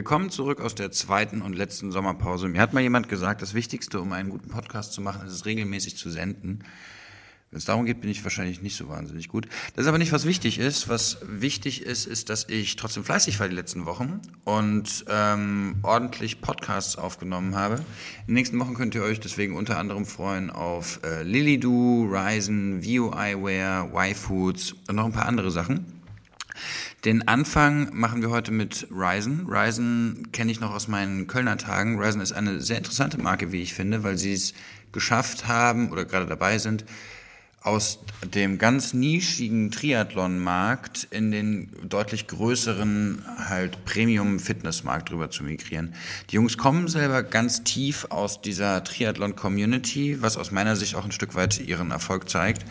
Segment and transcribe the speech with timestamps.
[0.00, 2.48] Willkommen zurück aus der zweiten und letzten Sommerpause.
[2.48, 5.44] Mir hat mal jemand gesagt, das Wichtigste, um einen guten Podcast zu machen, ist es
[5.44, 6.64] regelmäßig zu senden.
[7.50, 9.46] Wenn es darum geht, bin ich wahrscheinlich nicht so wahnsinnig gut.
[9.76, 10.88] Das ist aber nicht, was wichtig ist.
[10.88, 16.40] Was wichtig ist, ist, dass ich trotzdem fleißig war die letzten Wochen und ähm, ordentlich
[16.40, 17.74] Podcasts aufgenommen habe.
[17.74, 22.82] In den nächsten Wochen könnt ihr euch deswegen unter anderem freuen auf äh, Lilydoo, Ryzen,
[22.82, 26.00] VUIware, Y-Foods und noch ein paar andere Sachen.
[27.04, 29.46] Den Anfang machen wir heute mit Ryzen.
[29.48, 31.98] Ryzen kenne ich noch aus meinen Kölner Tagen.
[31.98, 34.52] Ryzen ist eine sehr interessante Marke, wie ich finde, weil sie es
[34.92, 36.84] geschafft haben oder gerade dabei sind,
[37.62, 38.00] aus
[38.34, 45.94] dem ganz nischigen Triathlon-Markt in den deutlich größeren halt Premium-Fitness-Markt drüber zu migrieren.
[46.30, 51.12] Die Jungs kommen selber ganz tief aus dieser Triathlon-Community, was aus meiner Sicht auch ein
[51.12, 52.64] Stück weit ihren Erfolg zeigt.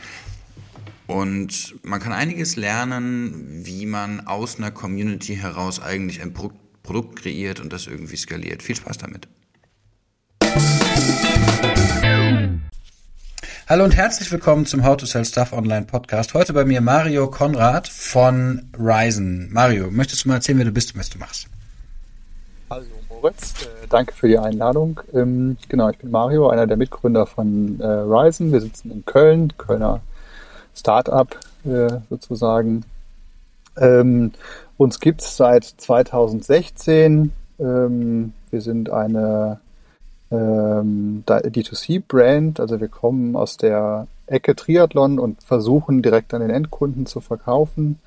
[1.09, 6.35] Und man kann einiges lernen, wie man aus einer Community heraus eigentlich ein
[6.83, 8.61] Produkt kreiert und das irgendwie skaliert.
[8.61, 9.27] Viel Spaß damit.
[13.67, 16.35] Hallo und herzlich willkommen zum How to Sell Stuff Online Podcast.
[16.35, 19.52] Heute bei mir Mario Konrad von Ryzen.
[19.52, 21.47] Mario, möchtest du mal erzählen, wer du bist und was du machst?
[22.69, 24.99] Hallo Moritz, äh, danke für die Einladung.
[25.15, 28.52] Ähm, genau, ich bin Mario, einer der Mitgründer von äh, Ryzen.
[28.52, 30.02] Wir sitzen in Köln, Kölner
[30.80, 32.85] Startup äh, sozusagen.
[33.77, 34.31] Ähm,
[34.77, 37.31] uns gibt's seit 2016.
[37.59, 39.59] Ähm, wir sind eine
[40.31, 42.59] ähm, D2C-Brand.
[42.59, 47.99] Also wir kommen aus der Ecke Triathlon und versuchen direkt an den Endkunden zu verkaufen.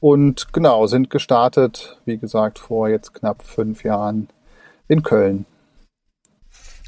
[0.00, 4.28] Und genau, sind gestartet, wie gesagt, vor jetzt knapp fünf Jahren
[4.88, 5.46] in Köln.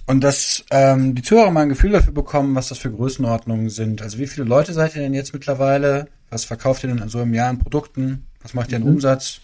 [0.06, 4.02] Und dass ähm, die Zuhörer mal ein Gefühl dafür bekommen, was das für Größenordnungen sind.
[4.02, 6.06] Also wie viele Leute seid ihr denn jetzt mittlerweile?
[6.30, 8.24] Was verkauft ihr denn so im Jahr an Produkten?
[8.42, 8.90] Was macht ihr an mhm.
[8.90, 9.40] Umsatz?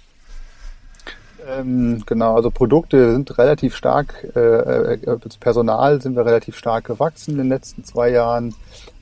[1.48, 7.33] Ähm, genau, also Produkte sind relativ stark, äh, äh, Personal sind wir relativ stark gewachsen
[7.33, 8.55] in den letzten zwei Jahren.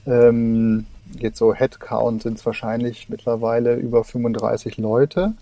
[0.06, 0.86] Ähm,
[1.18, 5.34] jetzt so Headcount sind es wahrscheinlich mittlerweile über 35 Leute.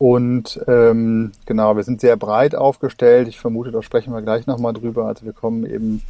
[0.00, 3.28] Und ähm, genau, wir sind sehr breit aufgestellt.
[3.28, 5.06] Ich vermute, da sprechen wir gleich nochmal drüber.
[5.06, 6.02] Also wir kommen eben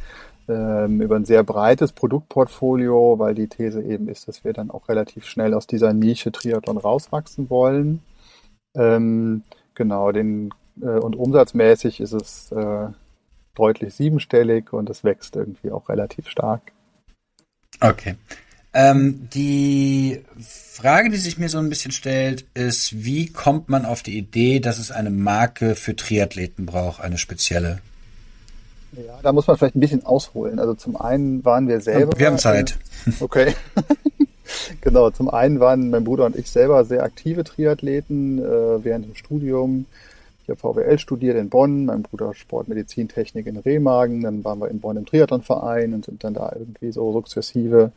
[0.47, 4.87] ähm, über ein sehr breites Produktportfolio, weil die These eben ist, dass wir dann auch
[4.87, 8.01] relativ schnell aus dieser Nische Triathlon rauswachsen wollen.
[8.75, 9.43] Ähm,
[9.75, 12.87] Genau, den äh, und umsatzmäßig ist es äh,
[13.55, 16.61] deutlich siebenstellig und es wächst irgendwie auch relativ stark.
[17.79, 18.15] Okay.
[18.73, 24.01] Ähm, die Frage, die sich mir so ein bisschen stellt, ist, wie kommt man auf
[24.01, 27.79] die Idee, dass es eine Marke für Triathleten braucht, eine spezielle?
[28.93, 30.59] Ja, da muss man vielleicht ein bisschen ausholen.
[30.59, 32.17] Also zum einen waren wir selber.
[32.17, 32.77] Wir haben Zeit.
[33.19, 33.55] Okay.
[34.81, 39.15] genau, zum einen waren mein Bruder und ich selber sehr aktive Triathleten äh, während dem
[39.15, 39.87] Studium.
[40.43, 44.21] Ich habe VWL studiert in Bonn, mein Bruder Sportmedizintechnik in Remagen.
[44.21, 47.91] Dann waren wir in Bonn im Triathlonverein und sind dann da irgendwie so sukzessive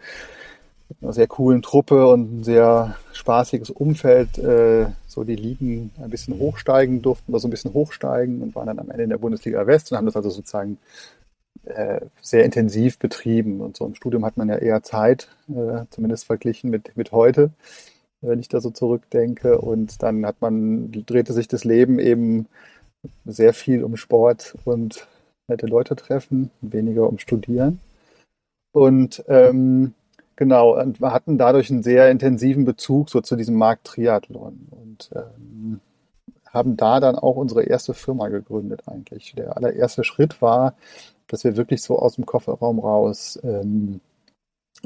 [1.01, 6.39] einer sehr coolen Truppe und ein sehr spaßiges Umfeld äh, so die Ligen ein bisschen
[6.39, 9.67] hochsteigen durften, wir so ein bisschen hochsteigen und waren dann am Ende in der Bundesliga
[9.67, 10.79] West und haben das also sozusagen
[11.65, 13.61] äh, sehr intensiv betrieben.
[13.61, 17.51] Und so im Studium hat man ja eher Zeit, äh, zumindest verglichen mit, mit heute,
[18.21, 19.59] wenn ich da so zurückdenke.
[19.59, 22.47] Und dann hat man, drehte sich das Leben eben
[23.25, 25.07] sehr viel um Sport und
[25.49, 27.81] nette Leute treffen, weniger um Studieren.
[28.73, 29.95] Und ähm,
[30.37, 35.11] genau, und wir hatten dadurch einen sehr intensiven Bezug so zu diesem Markt Triathlon und
[35.15, 35.81] ähm,
[36.47, 39.35] haben da dann auch unsere erste Firma gegründet eigentlich.
[39.37, 40.75] Der allererste Schritt war,
[41.27, 44.01] dass wir wirklich so aus dem Kofferraum raus ähm,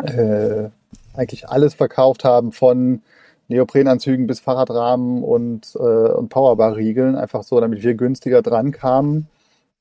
[0.02, 0.70] äh,
[1.14, 3.02] eigentlich alles verkauft haben von
[3.48, 9.28] Neoprenanzügen bis Fahrradrahmen und, äh, und Powerbar-Riegeln, einfach so, damit wir günstiger dran kamen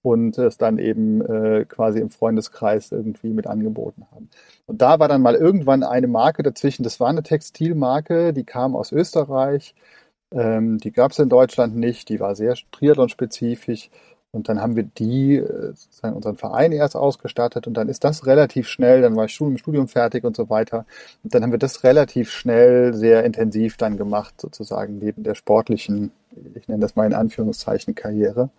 [0.02, 4.29] und es dann eben äh, quasi im Freundeskreis irgendwie mit angeboten haben.
[4.66, 8.76] Und da war dann mal irgendwann eine Marke dazwischen, das war eine Textilmarke, die kam
[8.76, 9.76] aus Österreich,
[10.32, 13.90] ähm, die gab es in Deutschland nicht, die war sehr Triathlon-spezifisch
[14.32, 18.26] und dann haben wir die, äh, sozusagen unseren Verein erst ausgestattet und dann ist das
[18.26, 20.85] relativ schnell, dann war ich im Studium fertig und so weiter.
[21.23, 26.11] Und dann haben wir das relativ schnell, sehr intensiv dann gemacht, sozusagen neben der sportlichen,
[26.55, 28.50] ich nenne das mal in Anführungszeichen, Karriere.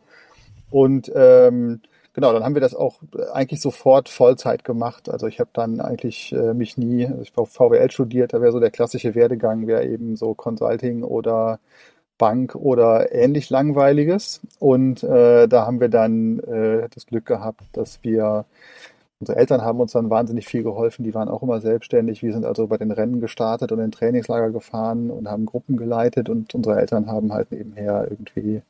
[0.71, 1.81] Und ähm,
[2.13, 3.01] genau, dann haben wir das auch
[3.33, 5.09] eigentlich sofort Vollzeit gemacht.
[5.09, 8.53] Also ich habe dann eigentlich äh, mich nie, also ich war VWL studiert, da wäre
[8.53, 11.59] so der klassische Werdegang, wäre eben so Consulting oder
[12.19, 14.41] Bank oder ähnlich langweiliges.
[14.59, 18.45] Und äh, da haben wir dann äh, das Glück gehabt, dass wir,
[19.21, 22.23] unsere Eltern haben uns dann wahnsinnig viel geholfen, die waren auch immer selbstständig.
[22.23, 26.29] Wir sind also bei den Rennen gestartet und in Trainingslager gefahren und haben Gruppen geleitet
[26.29, 28.63] und unsere Eltern haben halt nebenher irgendwie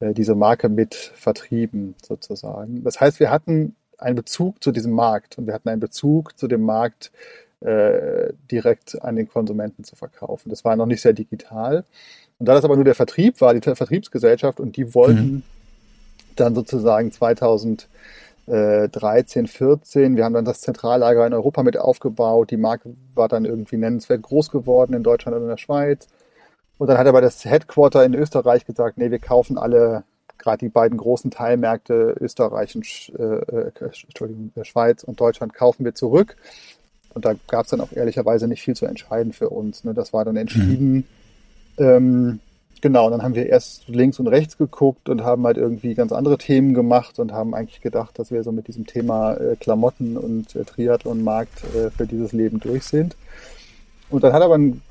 [0.00, 2.82] diese Marke mit vertrieben sozusagen.
[2.84, 6.48] Das heißt, wir hatten einen Bezug zu diesem Markt und wir hatten einen Bezug zu
[6.48, 7.12] dem Markt
[7.60, 10.50] äh, direkt an den Konsumenten zu verkaufen.
[10.50, 11.84] Das war noch nicht sehr digital.
[12.38, 15.42] Und da das aber nur der Vertrieb war, die Vertriebsgesellschaft, und die wollten mhm.
[16.36, 17.88] dann sozusagen 2000
[18.46, 20.16] 13, 14.
[20.16, 22.50] Wir haben dann das Zentrallager in Europa mit aufgebaut.
[22.50, 26.08] Die Marke war dann irgendwie nennenswert groß geworden in Deutschland und in der Schweiz.
[26.78, 30.04] Und dann hat aber das Headquarter in Österreich gesagt, nee, wir kaufen alle,
[30.38, 32.86] gerade die beiden großen Teilmärkte Österreich und
[33.18, 36.36] äh, äh Entschuldigung, Schweiz und Deutschland kaufen wir zurück.
[37.14, 39.84] Und da gab es dann auch ehrlicherweise nicht viel zu entscheiden für uns.
[39.84, 39.94] Ne?
[39.94, 40.94] Das war dann entschieden.
[40.94, 41.04] Mhm.
[41.78, 42.40] Ähm,
[42.80, 46.10] genau, und dann haben wir erst links und rechts geguckt und haben halt irgendwie ganz
[46.12, 50.16] andere Themen gemacht und haben eigentlich gedacht, dass wir so mit diesem Thema äh, Klamotten
[50.16, 53.16] und äh, Triathlon-Markt äh, für dieses Leben durch sind.
[54.10, 54.82] Und dann hat aber ein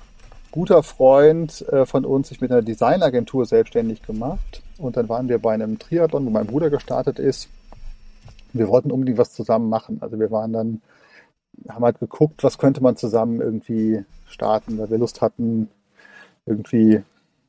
[0.54, 4.62] guter Freund äh, von uns sich mit einer Designagentur selbstständig gemacht.
[4.78, 7.50] Und dann waren wir bei einem Triathlon, wo mein Bruder gestartet ist.
[8.54, 9.98] Wir wollten unbedingt was zusammen machen.
[10.02, 10.82] Also wir waren dann
[11.68, 15.70] haben halt geguckt, was könnte man zusammen irgendwie starten, weil wir Lust hatten,
[16.46, 17.02] irgendwie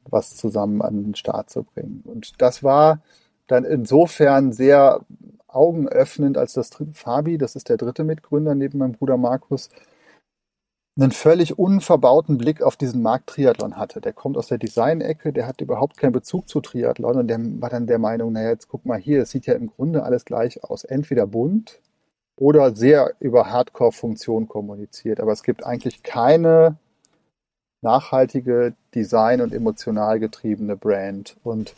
[0.09, 2.03] was zusammen an den Start zu bringen.
[2.07, 3.01] Und das war
[3.47, 5.01] dann insofern sehr
[5.47, 9.69] augenöffnend, als das Fabi, das ist der dritte Mitgründer neben meinem Bruder Markus,
[10.97, 14.01] einen völlig unverbauten Blick auf diesen Markt Triathlon hatte.
[14.01, 17.71] Der kommt aus der Design-Ecke, der hat überhaupt keinen Bezug zu Triathlon und der war
[17.71, 20.63] dann der Meinung, naja, jetzt guck mal hier, es sieht ja im Grunde alles gleich
[20.63, 20.85] aus.
[20.85, 21.81] Entweder bunt,
[22.37, 25.21] oder sehr über Hardcore-Funktion kommuniziert.
[25.21, 26.77] Aber es gibt eigentlich keine
[27.83, 31.37] nachhaltige, design- und emotional getriebene Brand.
[31.45, 31.75] Und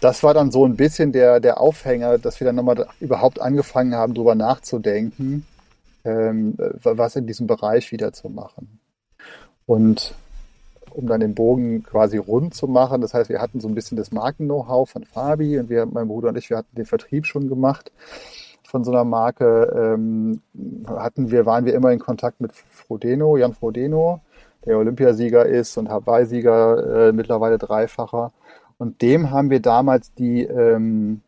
[0.00, 3.94] das war dann so ein bisschen der, der Aufhänger, dass wir dann nochmal überhaupt angefangen
[3.94, 5.46] haben, darüber nachzudenken,
[6.04, 8.80] ähm, was in diesem Bereich wieder zu machen.
[9.66, 10.14] Und
[10.90, 13.96] um dann den Bogen quasi rund zu machen, das heißt, wir hatten so ein bisschen
[13.96, 17.48] das Marken-Know-how von Fabi und wir, mein Bruder und ich, wir hatten den Vertrieb schon
[17.48, 17.90] gemacht
[18.74, 20.40] von so einer Marke ähm,
[20.88, 24.20] hatten wir, waren wir immer in Kontakt mit Frodeno, Jan Frodeno,
[24.66, 28.32] der Olympiasieger ist und Hawaii-Sieger, äh, mittlerweile Dreifacher.
[28.76, 31.20] Und dem haben wir damals die, ähm,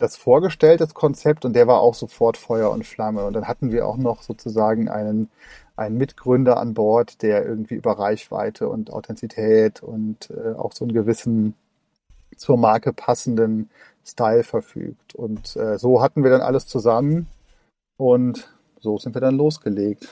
[0.00, 3.24] das vorgestellt, das Konzept, und der war auch sofort Feuer und Flamme.
[3.24, 5.30] Und dann hatten wir auch noch sozusagen einen,
[5.76, 10.94] einen Mitgründer an Bord, der irgendwie über Reichweite und Authentizität und äh, auch so einen
[10.94, 11.54] gewissen
[12.36, 13.70] zur Marke passenden
[14.04, 15.14] Style verfügt.
[15.14, 17.26] Und äh, so hatten wir dann alles zusammen
[17.96, 18.48] und
[18.80, 20.08] so sind wir dann losgelegt.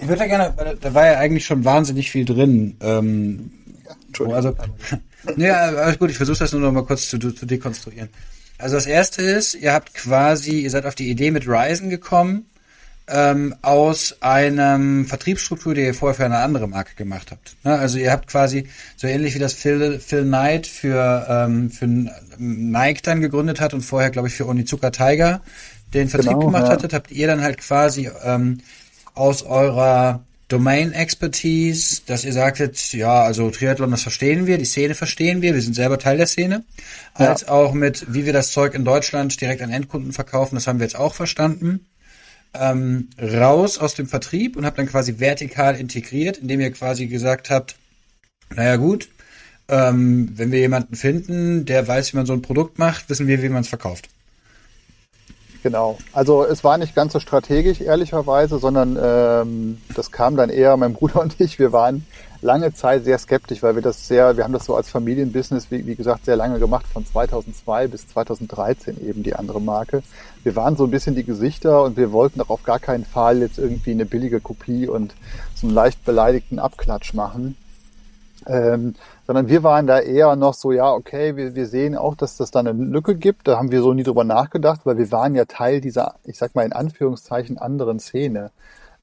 [0.00, 2.76] ich würde da gerne, da war ja eigentlich schon wahnsinnig viel drin.
[2.80, 3.52] Ähm,
[3.84, 4.54] ja, also,
[5.36, 8.08] ja, alles gut, ich versuche das nur noch mal kurz zu, zu dekonstruieren.
[8.58, 12.46] Also das erste ist, ihr habt quasi, ihr seid auf die Idee mit Ryzen gekommen,
[13.08, 17.56] ähm, aus einem Vertriebsstruktur, die ihr vorher für eine andere Marke gemacht habt.
[17.64, 17.76] Ne?
[17.76, 21.86] Also ihr habt quasi so ähnlich wie das Phil, Phil Knight für, ähm, für
[22.38, 25.40] Nike dann gegründet hat und vorher, glaube ich, für Onizuka Tiger
[25.92, 26.72] den Vertrieb genau, gemacht ja.
[26.72, 28.60] hattet, habt ihr dann halt quasi ähm,
[29.14, 34.94] aus eurer Domain Expertise, dass ihr sagtet, ja, also Triathlon, das verstehen wir, die Szene
[34.94, 36.64] verstehen wir, wir sind selber Teil der Szene,
[37.14, 37.48] als ja.
[37.48, 40.86] auch mit, wie wir das Zeug in Deutschland direkt an Endkunden verkaufen, das haben wir
[40.86, 41.86] jetzt auch verstanden
[42.52, 47.50] ähm, raus aus dem Vertrieb und habt dann quasi vertikal integriert, indem ihr quasi gesagt
[47.50, 47.76] habt,
[48.54, 49.08] naja gut,
[49.68, 53.42] ähm, wenn wir jemanden finden, der weiß, wie man so ein Produkt macht, wissen wir,
[53.42, 54.08] wie man es verkauft.
[55.62, 55.98] Genau.
[56.12, 60.94] Also es war nicht ganz so strategisch, ehrlicherweise, sondern ähm, das kam dann eher mein
[60.94, 61.58] Bruder und ich.
[61.58, 62.06] Wir waren
[62.42, 65.86] lange Zeit sehr skeptisch, weil wir das sehr, wir haben das so als Familienbusiness, wie,
[65.86, 70.02] wie gesagt, sehr lange gemacht, von 2002 bis 2013 eben die andere Marke.
[70.42, 73.40] Wir waren so ein bisschen die Gesichter und wir wollten auch auf gar keinen Fall
[73.40, 75.14] jetzt irgendwie eine billige Kopie und
[75.54, 77.56] so einen leicht beleidigten Abklatsch machen.
[78.46, 78.94] Ähm,
[79.26, 82.50] sondern wir waren da eher noch so, ja, okay, wir, wir sehen auch, dass das
[82.50, 83.48] da eine Lücke gibt.
[83.48, 86.54] Da haben wir so nie drüber nachgedacht, weil wir waren ja Teil dieser, ich sag
[86.54, 88.50] mal in Anführungszeichen, anderen Szene.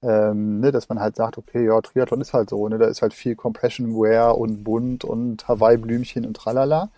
[0.03, 3.01] Ähm, ne, dass man halt sagt, okay, ja, Triathlon ist halt so, ne, da ist
[3.01, 6.89] halt viel Compression Wear und bunt und Hawaii-Blümchen und tralala.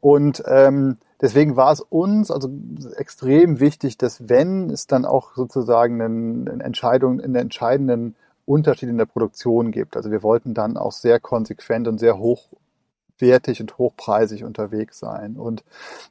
[0.00, 2.48] Und ähm, deswegen war es uns also
[2.96, 8.14] extrem wichtig, dass wenn es dann auch sozusagen eine, Entscheidung, einen entscheidenden
[8.48, 9.96] Unterschied in der Produktion gibt.
[9.96, 15.36] Also wir wollten dann auch sehr konsequent und sehr hochwertig und hochpreisig unterwegs sein.
[15.36, 15.64] Und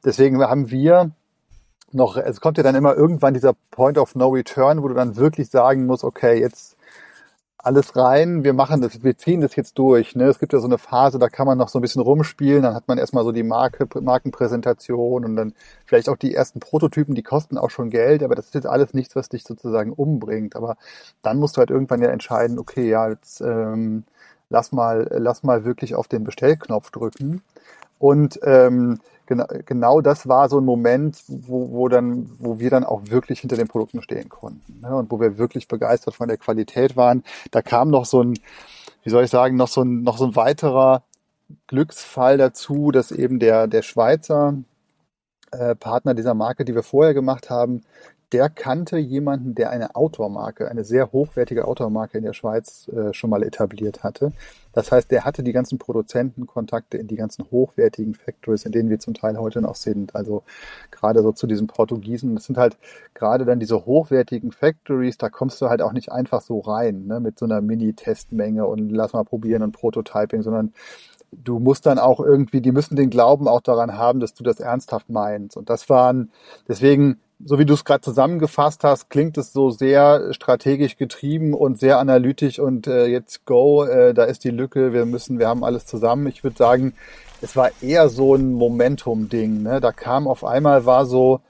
[0.04, 1.10] deswegen haben wir
[1.92, 5.16] noch, es kommt ja dann immer irgendwann dieser Point of No Return, wo du dann
[5.16, 6.77] wirklich sagen musst, okay, jetzt
[7.58, 10.14] alles rein, wir machen das, wir ziehen das jetzt durch.
[10.14, 10.24] Ne?
[10.24, 12.74] Es gibt ja so eine Phase, da kann man noch so ein bisschen rumspielen, dann
[12.74, 17.24] hat man erstmal so die Marke, Markenpräsentation und dann vielleicht auch die ersten Prototypen, die
[17.24, 20.54] kosten auch schon Geld, aber das ist jetzt alles nichts, was dich sozusagen umbringt.
[20.54, 20.76] Aber
[21.22, 24.04] dann musst du halt irgendwann ja entscheiden, okay, ja, jetzt ähm,
[24.50, 27.42] lass mal, lass mal wirklich auf den Bestellknopf drücken.
[27.98, 32.84] Und ähm, genau, genau das war so ein Moment, wo, wo dann, wo wir dann
[32.84, 34.96] auch wirklich hinter den Produkten stehen konnten ne?
[34.96, 37.22] und wo wir wirklich begeistert von der Qualität waren.
[37.52, 38.34] Da kam noch so ein,
[39.04, 41.02] wie soll ich sagen, noch so ein, noch so ein weiterer
[41.66, 44.54] Glücksfall dazu, dass eben der, der Schweizer
[45.52, 47.82] äh, Partner dieser Marke, die wir vorher gemacht haben,
[48.32, 53.30] der kannte jemanden, der eine Outdoor-Marke, eine sehr hochwertige Outdoor-Marke in der Schweiz äh, schon
[53.30, 54.32] mal etabliert hatte.
[54.72, 58.98] Das heißt, der hatte die ganzen Produzentenkontakte in die ganzen hochwertigen Factories, in denen wir
[58.98, 60.14] zum Teil heute noch sind.
[60.14, 60.42] Also
[60.90, 62.34] gerade so zu diesen Portugiesen.
[62.34, 62.76] Das sind halt
[63.14, 67.20] gerade dann diese hochwertigen Factories, da kommst du halt auch nicht einfach so rein, ne,
[67.20, 70.72] mit so einer Mini-Testmenge und lass mal probieren und Prototyping, sondern
[71.32, 74.60] du musst dann auch irgendwie, die müssen den Glauben auch daran haben, dass du das
[74.60, 75.56] ernsthaft meinst.
[75.56, 76.30] Und das waren,
[76.68, 81.78] deswegen, so wie du es gerade zusammengefasst hast, klingt es so sehr strategisch getrieben und
[81.78, 85.64] sehr analytisch und äh, jetzt go, äh, da ist die Lücke, wir müssen, wir haben
[85.64, 86.26] alles zusammen.
[86.26, 86.94] Ich würde sagen,
[87.40, 89.62] es war eher so ein Momentum-Ding.
[89.62, 89.80] Ne?
[89.80, 91.40] Da kam auf einmal, war so,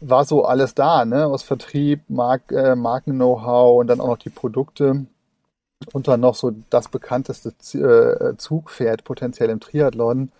[0.00, 1.26] war so alles da, ne?
[1.26, 5.06] Aus Vertrieb, Mark, äh, Marken-Know-how und dann auch noch die Produkte
[5.92, 10.30] und dann noch so das bekannteste äh, Zugpferd potenziell im Triathlon,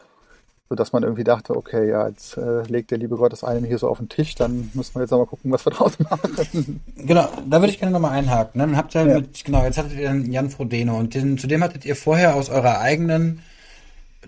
[0.72, 3.76] sodass man irgendwie dachte, okay, ja, jetzt äh, legt der liebe Gott das eine hier
[3.76, 6.80] so auf den Tisch, dann müssen wir jetzt mal gucken, was wir draus machen.
[6.96, 8.58] Genau, da würde ich gerne nochmal einhaken.
[8.58, 8.68] Ne?
[8.68, 9.16] Dann habt ihr ja.
[9.16, 12.48] mit, genau, jetzt hattet ihr Jan Frodeno und den, zu dem hattet ihr vorher aus
[12.48, 13.42] eurer eigenen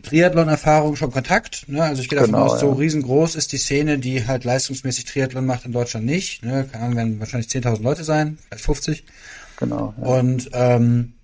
[0.03, 1.67] Triathlon-Erfahrung schon Kontakt.
[1.67, 1.83] Ne?
[1.83, 2.75] Also ich gehe davon genau, aus, so ja.
[2.75, 6.45] riesengroß ist die Szene, die halt leistungsmäßig Triathlon macht in Deutschland nicht.
[6.45, 6.69] Ne?
[6.71, 9.05] Keine Ahnung, werden wahrscheinlich 10.000 Leute sein, vielleicht 50.
[9.57, 9.95] Genau.
[9.97, 10.07] Ja.
[10.07, 11.15] Und ähm,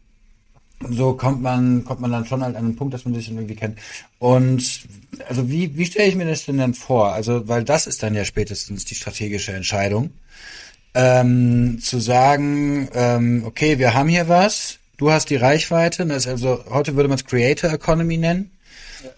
[0.89, 3.37] so kommt man, kommt man dann schon halt an den Punkt, dass man sich dann
[3.37, 3.79] irgendwie kennt.
[4.19, 4.81] Und
[5.29, 7.13] also wie, wie stelle ich mir das denn dann vor?
[7.13, 10.11] Also, weil das ist dann ja spätestens die strategische Entscheidung.
[10.93, 16.27] Ähm, zu sagen, ähm, okay, wir haben hier was, du hast die Reichweite, das ist
[16.27, 18.51] also, heute würde man es Creator Economy nennen.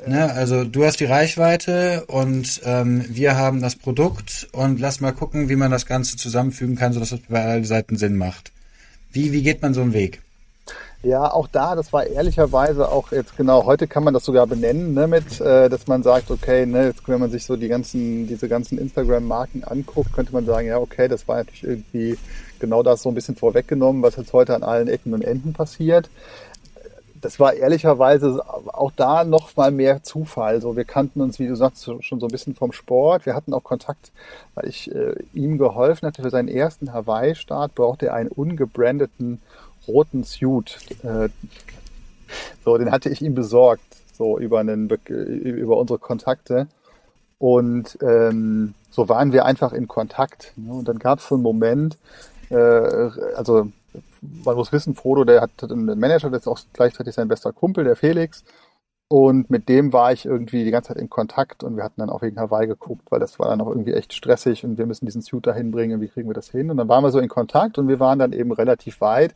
[0.07, 5.13] Ne, also du hast die Reichweite und ähm, wir haben das Produkt und lass mal
[5.13, 8.53] gucken, wie man das Ganze zusammenfügen kann, sodass es bei allen Seiten Sinn macht.
[9.11, 10.21] Wie, wie geht man so einen Weg?
[11.03, 14.95] Ja, auch da, das war ehrlicherweise auch jetzt genau, heute kann man das sogar benennen,
[14.95, 18.29] ne, mit, äh, dass man sagt, okay, ne, jetzt, wenn man sich so die ganzen,
[18.29, 22.17] diese ganzen Instagram-Marken anguckt, könnte man sagen, ja, okay, das war natürlich irgendwie
[22.61, 26.09] genau das so ein bisschen vorweggenommen, was jetzt heute an allen Ecken und Enden passiert.
[27.21, 30.61] Das war ehrlicherweise auch da noch mal mehr Zufall.
[30.61, 33.27] So, wir kannten uns, wie du sagst, schon so ein bisschen vom Sport.
[33.27, 34.13] Wir hatten auch Kontakt,
[34.55, 39.41] weil ich äh, ihm geholfen hatte für seinen ersten Hawaii-Start, brauchte er einen ungebrandeten
[39.87, 40.79] roten Suit.
[41.03, 41.29] Äh,
[42.65, 46.69] so, den hatte ich ihm besorgt, so über, einen, über unsere Kontakte.
[47.39, 50.53] Und ähm, so waren wir einfach in Kontakt.
[50.57, 50.73] Ne?
[50.73, 51.99] Und dann gab es so einen Moment,
[52.51, 53.69] äh, also
[54.45, 57.85] man muss wissen, Frodo, der hat einen Manager, der ist auch gleichzeitig sein bester Kumpel,
[57.85, 58.45] der Felix.
[59.13, 62.09] Und mit dem war ich irgendwie die ganze Zeit in Kontakt und wir hatten dann
[62.09, 65.05] auch wegen Hawaii geguckt, weil das war dann auch irgendwie echt stressig und wir müssen
[65.05, 66.71] diesen Suit dahin bringen, wie kriegen wir das hin?
[66.71, 69.35] Und dann waren wir so in Kontakt und wir waren dann eben relativ weit.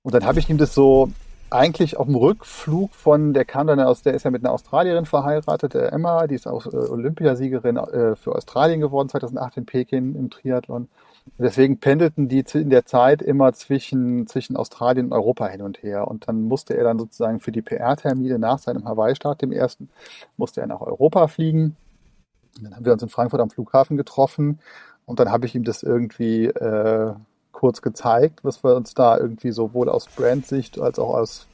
[0.00, 1.10] Und dann habe ich ihm das so
[1.50, 5.04] eigentlich auf dem Rückflug von, der kam dann aus, der ist ja mit einer Australierin
[5.04, 10.14] verheiratet, der Emma, die ist auch äh, Olympiasiegerin äh, für Australien geworden, 2008 in Peking
[10.14, 10.88] im Triathlon.
[11.38, 16.08] Deswegen pendelten die in der Zeit immer zwischen, zwischen Australien und Europa hin und her.
[16.08, 19.88] Und dann musste er dann sozusagen für die PR-Termine nach seinem Hawaii-Start, dem ersten,
[20.36, 21.76] musste er nach Europa fliegen.
[22.56, 24.60] Und dann haben wir uns in Frankfurt am Flughafen getroffen.
[25.06, 27.14] Und dann habe ich ihm das irgendwie äh,
[27.52, 31.46] kurz gezeigt, was wir uns da irgendwie sowohl aus Brandsicht als auch aus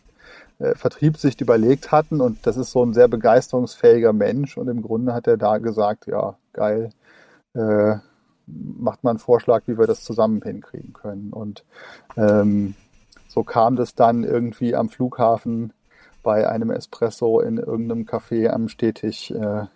[0.58, 2.20] äh, Vertriebssicht überlegt hatten.
[2.20, 4.56] Und das ist so ein sehr begeisterungsfähiger Mensch.
[4.56, 6.90] Und im Grunde hat er da gesagt, ja, geil,
[7.54, 7.96] äh,
[8.46, 11.32] macht man einen Vorschlag, wie wir das zusammen hinkriegen können.
[11.32, 11.64] Und
[12.16, 12.74] ähm,
[13.28, 15.72] so kam das dann irgendwie am Flughafen
[16.22, 19.66] bei einem Espresso in irgendeinem Café am Stehtisch, äh,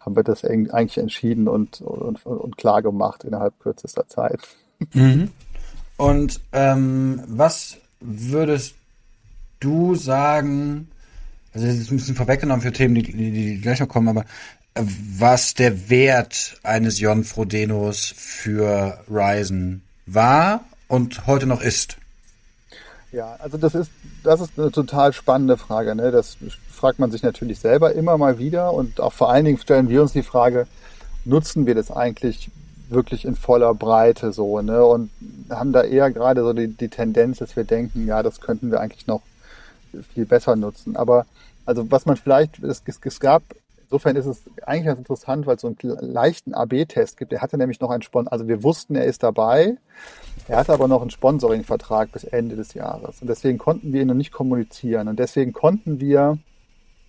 [0.00, 4.40] haben wir das eigentlich entschieden und, und, und klar gemacht innerhalb kürzester Zeit.
[4.94, 5.30] Mhm.
[5.96, 8.76] Und ähm, was würdest
[9.60, 10.88] du sagen,
[11.52, 14.24] also das ist ein bisschen vorweggenommen für Themen, die, die, die gleich noch kommen, aber
[15.18, 21.96] was der Wert eines Jon Frodenos für Ryzen war und heute noch ist?
[23.10, 23.90] Ja, also das ist,
[24.22, 25.94] das ist eine total spannende Frage.
[25.94, 26.10] Ne?
[26.10, 26.36] Das
[26.70, 30.02] fragt man sich natürlich selber immer mal wieder und auch vor allen Dingen stellen wir
[30.02, 30.66] uns die Frage,
[31.24, 32.50] nutzen wir das eigentlich
[32.90, 34.82] wirklich in voller Breite so, ne?
[34.84, 35.10] Und
[35.50, 38.80] haben da eher gerade so die, die Tendenz, dass wir denken, ja, das könnten wir
[38.80, 39.22] eigentlich noch
[40.14, 40.96] viel besser nutzen.
[40.96, 41.26] Aber
[41.66, 43.42] also was man vielleicht, es, es gab
[43.90, 47.32] Insofern ist es eigentlich ganz interessant, weil es so einen leichten AB-Test gibt.
[47.32, 49.78] Er hatte nämlich noch einen Sponsor, also wir wussten, er ist dabei.
[50.46, 53.22] Er hatte aber noch einen Sponsoring-Vertrag bis Ende des Jahres.
[53.22, 55.08] Und deswegen konnten wir ihn noch nicht kommunizieren.
[55.08, 56.36] Und deswegen konnten wir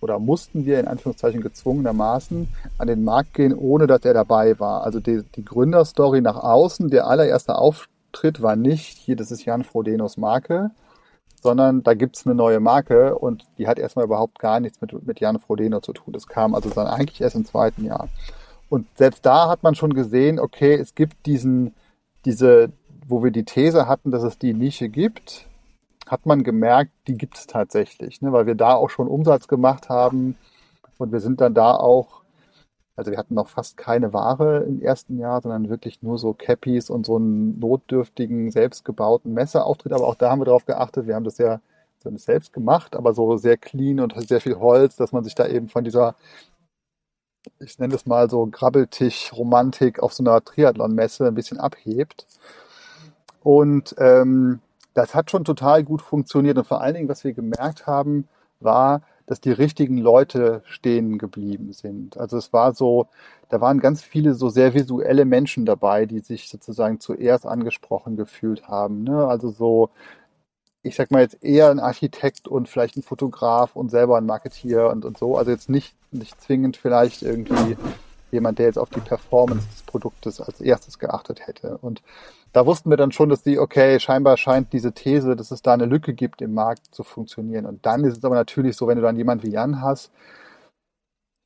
[0.00, 4.82] oder mussten wir in Anführungszeichen gezwungenermaßen an den Markt gehen, ohne dass er dabei war.
[4.82, 9.64] Also die, die Gründerstory nach außen, der allererste Auftritt war nicht, hier, das ist Jan
[9.64, 10.70] Frodenos Marke,
[11.40, 15.20] sondern da gibt's eine neue Marke und die hat erstmal überhaupt gar nichts mit, mit
[15.20, 16.12] Jan Frodeno zu tun.
[16.12, 18.08] Das kam also dann eigentlich erst im zweiten Jahr.
[18.68, 21.74] Und selbst da hat man schon gesehen, okay, es gibt diesen,
[22.24, 22.70] diese,
[23.08, 25.46] wo wir die These hatten, dass es die Nische gibt,
[26.06, 29.88] hat man gemerkt, die gibt es tatsächlich, ne, weil wir da auch schon Umsatz gemacht
[29.88, 30.36] haben
[30.98, 32.19] und wir sind dann da auch,
[33.00, 36.90] also wir hatten noch fast keine Ware im ersten Jahr, sondern wirklich nur so Cappies
[36.90, 41.24] und so einen notdürftigen, selbstgebauten Messeauftritt, aber auch da haben wir darauf geachtet, wir haben
[41.24, 41.60] das ja
[42.02, 45.68] selbst gemacht, aber so sehr clean und sehr viel Holz, dass man sich da eben
[45.68, 46.14] von dieser
[47.58, 52.26] ich nenne es mal so Grabbeltisch-Romantik auf so einer Triathlon-Messe ein bisschen abhebt.
[53.42, 54.60] Und ähm,
[54.92, 56.58] das hat schon total gut funktioniert.
[56.58, 58.28] Und vor allen Dingen, was wir gemerkt haben,
[58.60, 59.00] war,
[59.30, 62.16] dass die richtigen Leute stehen geblieben sind.
[62.16, 63.06] Also es war so,
[63.48, 68.66] da waren ganz viele so sehr visuelle Menschen dabei, die sich sozusagen zuerst angesprochen gefühlt
[68.66, 69.04] haben.
[69.04, 69.28] Ne?
[69.28, 69.90] Also so,
[70.82, 74.90] ich sag mal jetzt eher ein Architekt und vielleicht ein Fotograf und selber ein Marketeer
[74.90, 75.36] und, und so.
[75.36, 77.76] Also jetzt nicht, nicht zwingend vielleicht irgendwie
[78.32, 81.78] jemand, der jetzt auf die Performance des Produktes als erstes geachtet hätte.
[81.78, 82.02] Und
[82.52, 85.72] da wussten wir dann schon, dass die, okay, scheinbar scheint diese These, dass es da
[85.72, 87.66] eine Lücke gibt im Markt zu funktionieren.
[87.66, 90.10] Und dann ist es aber natürlich so, wenn du dann jemand wie Jan hast,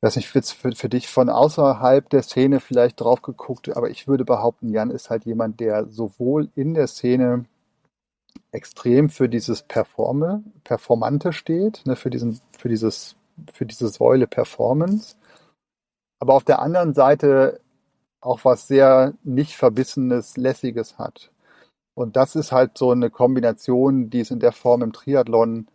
[0.01, 4.25] weiß nicht, für, für dich von außerhalb der Szene vielleicht drauf geguckt, aber ich würde
[4.25, 7.45] behaupten, Jan ist halt jemand, der sowohl in der Szene
[8.51, 13.15] extrem für dieses Performe, Performante steht, ne, für diesen, für dieses,
[13.51, 15.15] für diese Säule Performance,
[16.19, 17.59] aber auf der anderen Seite
[18.21, 21.31] auch was sehr nicht verbissenes, lässiges hat.
[21.93, 25.67] Und das ist halt so eine Kombination, die es in der Form im Triathlon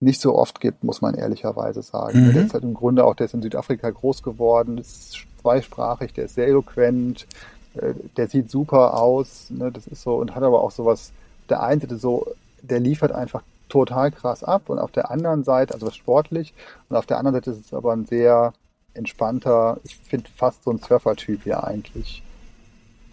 [0.00, 2.28] nicht so oft gibt, muss man ehrlicherweise sagen.
[2.28, 2.32] Mhm.
[2.32, 6.24] Der ist halt im Grunde auch, der ist in Südafrika groß geworden, ist zweisprachig, der
[6.24, 7.26] ist sehr eloquent,
[7.74, 11.12] äh, der sieht super aus, ne, das ist so, und hat aber auch sowas,
[11.50, 12.26] der eine so,
[12.62, 16.54] der liefert einfach total krass ab und auf der anderen Seite, also sportlich,
[16.88, 18.54] und auf der anderen Seite ist es aber ein sehr
[18.94, 22.22] entspannter, ich finde fast so ein Surfer-Typ ja eigentlich.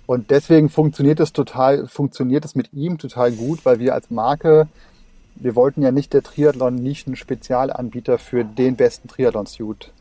[0.06, 4.68] Und deswegen funktioniert es total, funktioniert es mit ihm total gut, weil wir als Marke,
[5.36, 9.92] wir wollten ja nicht der Triathlon nicht ein Spezialanbieter für den besten Triathlon-Suit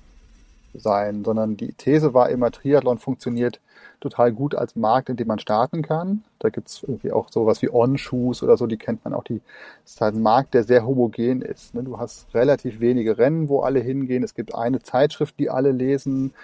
[0.78, 3.60] sein, sondern die These war immer, Triathlon funktioniert
[4.00, 6.22] total gut als Markt, in dem man starten kann.
[6.38, 9.24] Da gibt es irgendwie auch sowas wie On-Shoes oder so, die kennt man auch.
[9.24, 9.40] Die
[9.84, 11.74] ist halt ein Markt, der sehr homogen ist.
[11.74, 11.82] Ne?
[11.82, 14.22] Du hast relativ wenige Rennen, wo alle hingehen.
[14.22, 16.34] Es gibt eine Zeitschrift, die alle lesen.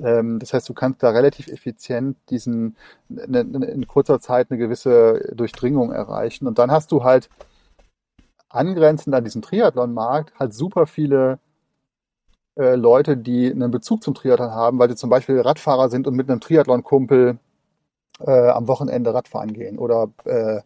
[0.00, 2.76] Ähm, das heißt, du kannst da relativ effizient diesen
[3.08, 6.46] ne, ne, in kurzer Zeit eine gewisse Durchdringung erreichen.
[6.46, 7.28] Und dann hast du halt
[8.48, 11.38] angrenzend an diesen Triathlon-Markt halt super viele
[12.56, 16.14] äh, Leute, die einen Bezug zum Triathlon haben, weil sie zum Beispiel Radfahrer sind und
[16.14, 17.38] mit einem Triathlon-Kumpel
[18.20, 20.60] äh, am Wochenende Radfahren gehen oder äh,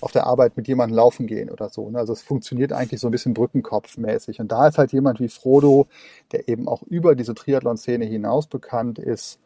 [0.00, 1.88] auf der Arbeit mit jemandem laufen gehen oder so.
[1.90, 1.98] Ne?
[1.98, 4.40] Also es funktioniert eigentlich so ein bisschen Brückenkopfmäßig.
[4.40, 5.86] Und da ist halt jemand wie Frodo,
[6.32, 9.38] der eben auch über diese Triathlon-Szene hinaus bekannt ist,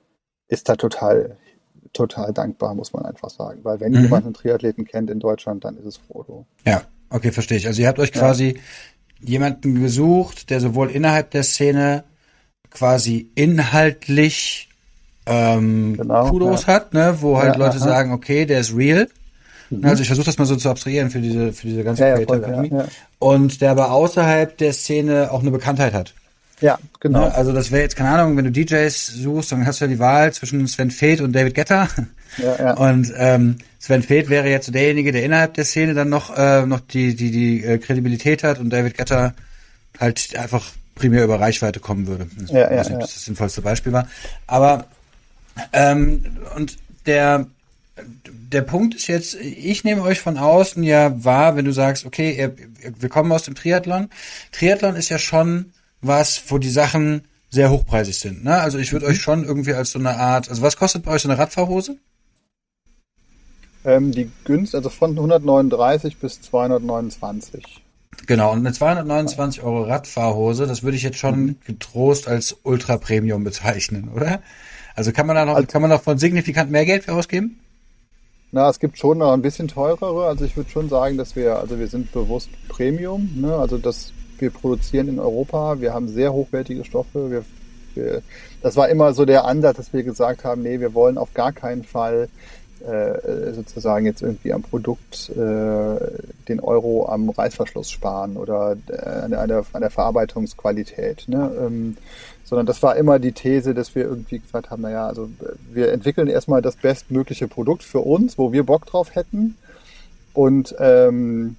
[0.49, 1.37] ist da total,
[1.93, 3.61] total dankbar, muss man einfach sagen.
[3.65, 4.03] Weil wenn mhm.
[4.03, 6.47] jemand einen Triathleten kennt in Deutschland, dann ist es Frodo.
[6.65, 7.67] Ja, okay, verstehe ich.
[7.67, 8.61] Also ihr habt euch quasi ja
[9.21, 12.05] jemanden gesucht, der sowohl innerhalb der Szene
[12.71, 14.69] quasi inhaltlich
[15.27, 16.75] ähm, genau, Kudos ja.
[16.75, 17.85] hat, ne, wo halt ja, Leute aha.
[17.85, 19.09] sagen, okay, der ist real.
[19.71, 19.85] Mhm.
[19.85, 22.37] Also ich versuche das mal so zu abstrahieren für diese für diese ganze ja, Creative
[22.37, 22.69] Academy.
[22.69, 22.85] Ja,
[23.19, 26.15] Und der aber außerhalb der Szene auch eine Bekanntheit hat.
[26.61, 27.27] Ja, genau.
[27.27, 29.91] Ne, also das wäre jetzt keine Ahnung, wenn du DJs suchst, dann hast du ja
[29.91, 31.89] die Wahl zwischen Sven Feth und David Getter.
[32.39, 32.75] Ja, ja.
[32.75, 36.81] Und ähm, Sven Feth wäre jetzt derjenige, der innerhalb der Szene dann noch äh, noch
[36.81, 39.35] die die die äh, Kredibilität hat und David Getter
[39.99, 42.27] halt einfach primär über Reichweite kommen würde.
[42.45, 44.09] Ich ja, weiß nicht, ob das das sinnvollste Beispiel war.
[44.47, 44.87] Aber
[45.73, 46.25] ähm,
[46.57, 47.47] und der
[48.53, 52.37] der Punkt ist jetzt, ich nehme euch von außen ja wahr, wenn du sagst, okay,
[52.37, 52.55] ihr,
[52.99, 54.09] wir kommen aus dem Triathlon.
[54.53, 58.45] Triathlon ist ja schon was, wo die Sachen sehr hochpreisig sind.
[58.45, 58.59] Ne?
[58.59, 59.13] Also ich würde mhm.
[59.13, 61.97] euch schon irgendwie als so eine Art, also was kostet bei euch so eine Radfahrhose?
[63.87, 67.85] Ähm, die günst, also von 139 bis 229.
[68.27, 71.57] Genau, und eine 229 Euro Radfahrhose, das würde ich jetzt schon mhm.
[71.65, 74.41] getrost als Ultra Premium bezeichnen, oder?
[74.97, 77.61] Also kann man da noch, also, kann man noch von signifikant mehr Geld für ausgeben?
[78.51, 80.27] Na, es gibt schon noch ein bisschen teurere.
[80.27, 83.31] Also ich würde schon sagen, dass wir, also wir sind bewusst Premium.
[83.37, 83.55] Ne?
[83.55, 87.31] Also das, wir produzieren in Europa, wir haben sehr hochwertige Stoffe.
[87.31, 87.45] Wir,
[87.95, 88.23] wir,
[88.63, 91.53] das war immer so der Ansatz, dass wir gesagt haben, nee, wir wollen auf gar
[91.53, 92.29] keinen Fall
[92.87, 95.99] äh, sozusagen jetzt irgendwie am Produkt äh,
[96.49, 101.25] den Euro am Reißverschluss sparen oder äh, an, der, an der Verarbeitungsqualität.
[101.29, 101.51] Ne?
[101.59, 101.97] Ähm,
[102.45, 105.29] sondern das war immer die These, dass wir irgendwie gesagt haben, naja, also
[105.73, 109.57] wir entwickeln erstmal das bestmögliche Produkt für uns, wo wir Bock drauf hätten
[110.33, 111.57] und, ähm,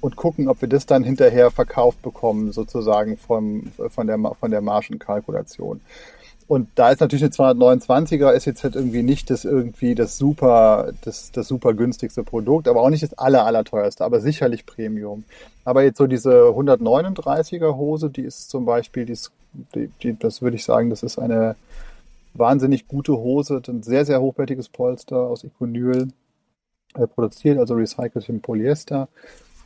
[0.00, 4.60] und gucken, ob wir das dann hinterher verkauft bekommen, sozusagen vom, von, der, von der
[4.60, 5.80] Margenkalkulation.
[6.50, 10.90] Und da ist natürlich eine 229er ist jetzt halt irgendwie nicht das irgendwie das super,
[11.02, 15.22] das, das super günstigste Produkt, aber auch nicht das aller, aller teuerste, aber sicherlich Premium.
[15.64, 19.30] Aber jetzt so diese 139er Hose, die ist zum Beispiel, die, ist,
[19.76, 21.54] die, die das würde ich sagen, das ist eine
[22.34, 26.08] wahnsinnig gute Hose, ein sehr, sehr hochwertiges Polster aus Econyl
[26.94, 29.08] äh, produziert, also recyceltem Polyester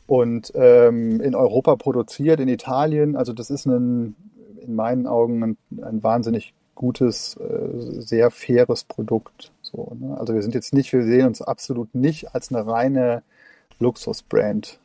[0.07, 3.17] und ähm, in Europa produziert, in Italien.
[3.17, 4.17] Also das ist ein,
[4.61, 9.53] in meinen Augen ein, ein wahnsinnig gutes, äh, sehr faires Produkt.
[9.63, 10.17] So, ne?
[10.19, 13.23] Also wir sind jetzt nicht, wir sehen uns absolut nicht als eine reine
[13.79, 14.79] Luxusbrand.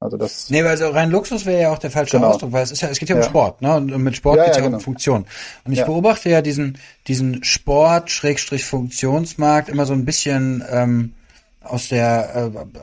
[0.00, 0.50] Also das.
[0.50, 2.30] Nee, weil so rein Luxus wäre ja auch der falsche genau.
[2.30, 3.28] Ausdruck, weil es ist ja, es geht ja um ja.
[3.28, 3.76] Sport, ne?
[3.76, 4.78] Und mit Sport ja, geht es ja, ja genau.
[4.78, 5.26] um Funktion.
[5.64, 11.14] Und ich beobachte ja diesen, diesen Sport, Schrägstrich Funktionsmarkt immer so ein bisschen ähm,
[11.62, 12.78] aus der äh,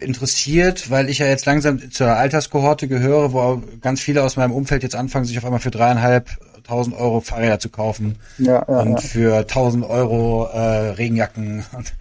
[0.00, 4.82] interessiert, weil ich ja jetzt langsam zur Alterskohorte gehöre, wo ganz viele aus meinem Umfeld
[4.82, 6.28] jetzt anfangen, sich auf einmal für dreieinhalb
[6.68, 9.00] 1000 Euro Fahrräder zu kaufen ja, ja, und ja.
[9.00, 11.94] für 1000 Euro äh, Regenjacken und,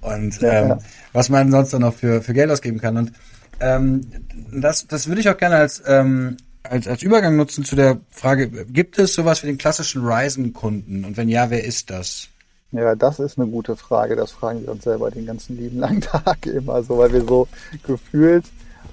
[0.00, 0.76] und ähm,
[1.12, 2.96] was man sonst noch für, für Geld ausgeben kann.
[2.96, 3.12] Und
[3.60, 4.06] ähm,
[4.52, 8.48] das, das würde ich auch gerne als, ähm, als, als Übergang nutzen zu der Frage,
[8.66, 11.04] gibt es sowas wie den klassischen Ryzen-Kunden?
[11.04, 12.28] Und wenn ja, wer ist das?
[12.72, 14.14] Ja, das ist eine gute Frage.
[14.14, 17.48] Das fragen wir uns selber den ganzen lieben langen Tag immer so, weil wir so
[17.82, 18.44] gefühlt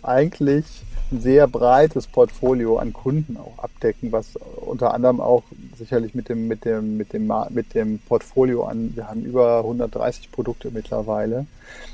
[0.02, 0.66] eigentlich
[1.12, 5.44] ein sehr breites Portfolio an Kunden auch abdecken, was unter anderem auch
[5.78, 10.32] sicherlich mit dem, mit dem, mit dem, mit dem Portfolio an, wir haben über 130
[10.32, 11.46] Produkte mittlerweile.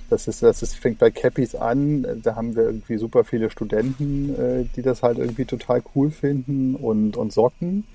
[0.09, 4.35] Das ist, das ist, fängt bei Cappies an, da haben wir irgendwie super viele Studenten,
[4.35, 7.85] äh, die das halt irgendwie total cool finden und, und Socken.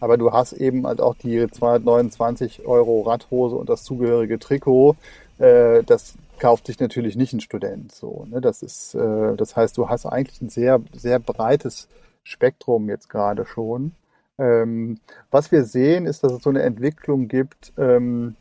[0.00, 4.96] Aber du hast eben halt auch die 229 Euro Radhose und das zugehörige Trikot.
[5.38, 8.26] Äh, das kauft sich natürlich nicht ein Student so.
[8.28, 8.40] Ne?
[8.40, 11.88] Das ist, äh, das heißt, du hast eigentlich ein sehr, sehr breites
[12.22, 13.92] Spektrum jetzt gerade schon.
[14.38, 14.98] Ähm,
[15.30, 18.34] was wir sehen, ist, dass es so eine Entwicklung gibt ähm,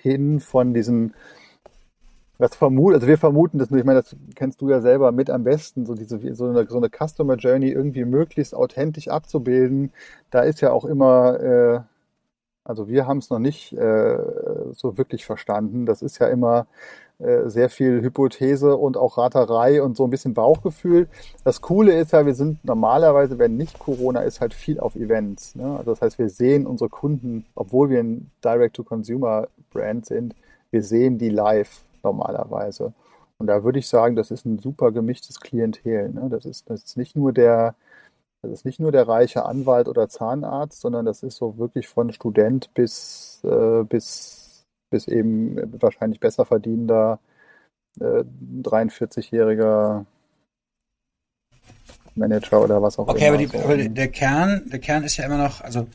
[0.00, 1.14] hin von diesen
[2.42, 5.44] was vermuten, also wir vermuten das ich meine, das kennst du ja selber mit am
[5.44, 9.92] besten, so diese, so eine, so eine Customer Journey irgendwie möglichst authentisch abzubilden.
[10.30, 11.80] Da ist ja auch immer, äh,
[12.64, 14.18] also wir haben es noch nicht äh,
[14.72, 15.86] so wirklich verstanden.
[15.86, 16.66] Das ist ja immer
[17.18, 21.08] äh, sehr viel Hypothese und auch Raterei und so ein bisschen Bauchgefühl.
[21.44, 25.54] Das Coole ist ja, wir sind normalerweise, wenn nicht Corona ist, halt viel auf Events.
[25.54, 25.76] Ne?
[25.78, 30.34] Also das heißt, wir sehen unsere Kunden, obwohl wir ein Direct-to-Consumer-Brand sind,
[30.72, 32.92] wir sehen die live normalerweise.
[33.38, 36.10] Und da würde ich sagen, das ist ein super gemischtes Klientel.
[36.10, 36.28] Ne?
[36.30, 37.74] Das, ist, das ist nicht nur der
[38.42, 42.12] das ist nicht nur der reiche Anwalt oder Zahnarzt, sondern das ist so wirklich von
[42.12, 47.20] Student bis, äh, bis, bis eben wahrscheinlich besser verdienender
[48.00, 48.24] äh,
[48.62, 50.06] 43-jähriger
[52.16, 53.36] Manager oder was auch okay, immer.
[53.36, 55.86] Okay, aber, aber der Kern, der Kern ist ja immer noch, also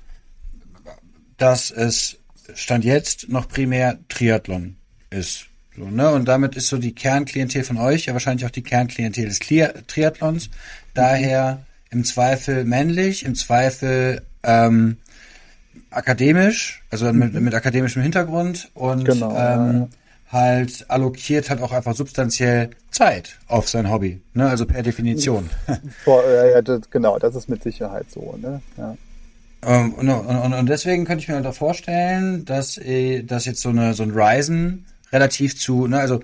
[1.35, 2.17] dass es
[2.53, 4.77] Stand jetzt noch primär Triathlon
[5.09, 5.46] ist.
[5.77, 6.11] So, ne?
[6.11, 10.49] Und damit ist so die Kernklientel von euch ja wahrscheinlich auch die Kernklientel des Triathlons.
[10.93, 14.97] Daher im Zweifel männlich, im Zweifel ähm,
[15.91, 17.43] akademisch, also mit, mhm.
[17.43, 19.87] mit akademischem Hintergrund und genau, ähm,
[20.31, 24.49] halt allokiert hat auch einfach substanziell Zeit auf sein Hobby, ne?
[24.49, 25.49] also per Definition.
[26.03, 28.37] Vor, ja, das, genau, das ist mit Sicherheit so.
[28.41, 28.61] Ne?
[28.77, 28.97] Ja.
[29.65, 33.61] Ähm, und, und, und deswegen könnte ich mir halt auch vorstellen, dass, äh, dass jetzt
[33.61, 36.19] so eine so ein Ryzen relativ zu, ne, also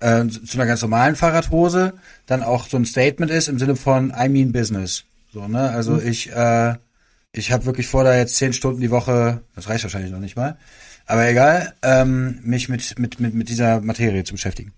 [0.00, 1.94] äh, zu einer ganz normalen Fahrradhose
[2.26, 5.04] dann auch so ein Statement ist im Sinne von I mean business.
[5.32, 5.70] So, ne?
[5.70, 6.06] Also mhm.
[6.06, 6.74] ich, äh,
[7.32, 10.36] ich habe wirklich vor, da jetzt zehn Stunden die Woche, das reicht wahrscheinlich noch nicht
[10.36, 10.56] mal,
[11.06, 14.72] aber egal, ähm, mich mit, mit, mit, mit dieser Materie zu beschäftigen.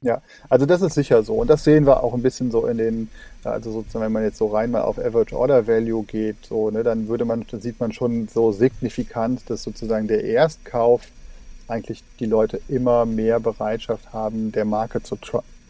[0.00, 1.34] Ja, also das ist sicher so.
[1.34, 3.08] Und das sehen wir auch ein bisschen so in den,
[3.42, 6.82] also sozusagen, wenn man jetzt so rein mal auf Average Order Value geht, so, ne,
[6.82, 11.02] dann würde man, dann sieht man schon so signifikant, dass sozusagen der Erstkauf
[11.68, 15.16] eigentlich die Leute immer mehr Bereitschaft haben, der Marke zu,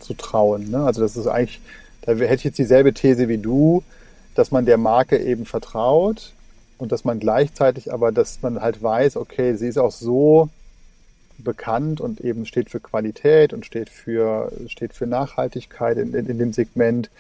[0.01, 0.71] zu trauen.
[0.71, 0.85] Ne?
[0.85, 1.61] Also das ist eigentlich,
[2.03, 3.83] da hätte ich jetzt dieselbe These wie du,
[4.35, 6.33] dass man der Marke eben vertraut
[6.79, 10.49] und dass man gleichzeitig aber, dass man halt weiß, okay, sie ist auch so
[11.39, 16.39] bekannt und eben steht für Qualität und steht für, steht für Nachhaltigkeit in, in, in
[16.39, 17.11] dem Segment,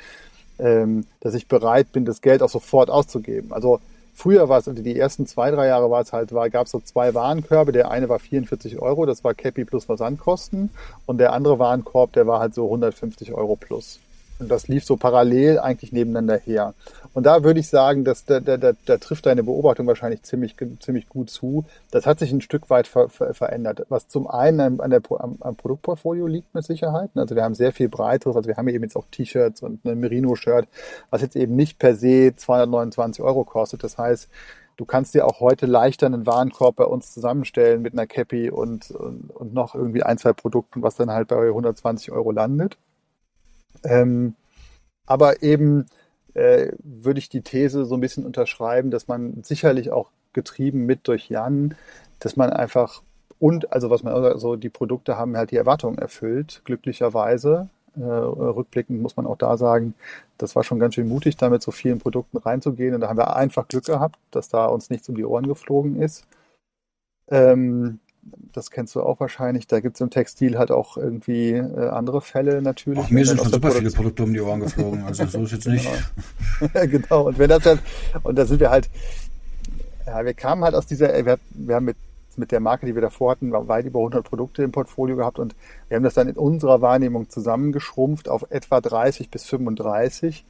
[0.58, 3.52] ähm, dass ich bereit bin, das Geld auch sofort auszugeben.
[3.52, 3.80] Also
[4.14, 6.72] früher war es, also die ersten zwei, drei Jahre war es halt, war, gab es
[6.72, 7.72] so zwei Warenkörbe.
[7.72, 10.70] Der eine war 44 Euro, das war Cappy plus Versandkosten.
[11.06, 13.98] Und der andere Warenkorb, der war halt so 150 Euro plus.
[14.38, 16.74] Und das lief so parallel eigentlich nebeneinander her.
[17.12, 20.56] Und da würde ich sagen, dass da, da, da, da trifft deine Beobachtung wahrscheinlich ziemlich,
[20.80, 21.64] ziemlich gut zu.
[21.92, 23.86] Das hat sich ein Stück weit ver, ver, verändert.
[23.88, 27.10] Was zum einen an der, am, am Produktportfolio liegt mit Sicherheit.
[27.14, 28.34] Also wir haben sehr viel breiteres.
[28.34, 30.66] Also wir haben eben jetzt auch T-Shirts und ein Merino-Shirt,
[31.10, 33.84] was jetzt eben nicht per se 229 Euro kostet.
[33.84, 34.28] Das heißt,
[34.76, 38.90] du kannst dir auch heute leichter einen Warenkorb bei uns zusammenstellen mit einer Cappy und,
[38.90, 42.76] und, und noch irgendwie ein, zwei Produkten, was dann halt bei 120 Euro landet.
[43.82, 44.34] Ähm,
[45.06, 45.86] aber eben
[46.34, 51.06] äh, würde ich die These so ein bisschen unterschreiben, dass man sicherlich auch getrieben mit
[51.08, 51.74] durch Jan,
[52.18, 53.02] dass man einfach
[53.38, 57.68] und also was man also die Produkte haben halt die Erwartungen erfüllt, glücklicherweise.
[57.96, 59.94] Äh, rückblickend muss man auch da sagen,
[60.38, 62.94] das war schon ganz schön mutig, da mit so vielen Produkten reinzugehen.
[62.94, 66.00] Und da haben wir einfach Glück gehabt, dass da uns nichts um die Ohren geflogen
[66.00, 66.26] ist.
[67.28, 68.00] Ähm,
[68.52, 69.66] das kennst du auch wahrscheinlich.
[69.66, 73.00] Da gibt es im Textil halt auch irgendwie äh, andere Fälle natürlich.
[73.00, 75.66] Auch mir sind schon super viele Produkte um die Ohren geflogen, also so ist jetzt
[75.66, 75.88] nicht.
[76.60, 76.86] Genau.
[76.86, 77.22] genau.
[77.28, 77.78] Und wenn das dann,
[78.22, 78.88] und da sind wir halt,
[80.06, 81.96] ja, wir kamen halt aus dieser, wir, wir haben mit
[82.36, 85.54] mit der Marke, die wir davor hatten, weit über 100 Produkte im Portfolio gehabt und
[85.86, 90.44] wir haben das dann in unserer Wahrnehmung zusammengeschrumpft auf etwa 30 bis 35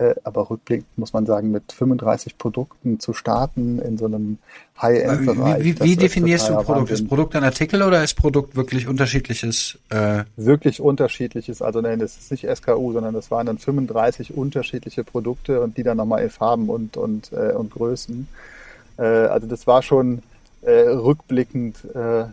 [0.00, 4.38] äh, aber rückblickend muss man sagen, mit 35 Produkten zu starten in so einem
[4.80, 5.62] High-End-Bereich.
[5.62, 6.68] Wie, wie, wie definierst du Produkt?
[6.68, 6.94] Wahnsinn.
[6.94, 9.78] Ist Produkt ein Artikel oder ist Produkt wirklich unterschiedliches?
[9.90, 11.60] Äh wirklich unterschiedliches.
[11.60, 15.82] Also nein, das ist nicht SKU, sondern das waren dann 35 unterschiedliche Produkte und die
[15.82, 18.26] dann nochmal in Farben und, und, äh, und Größen.
[18.96, 20.22] Äh, also das war schon
[20.62, 22.24] äh, rückblickend äh,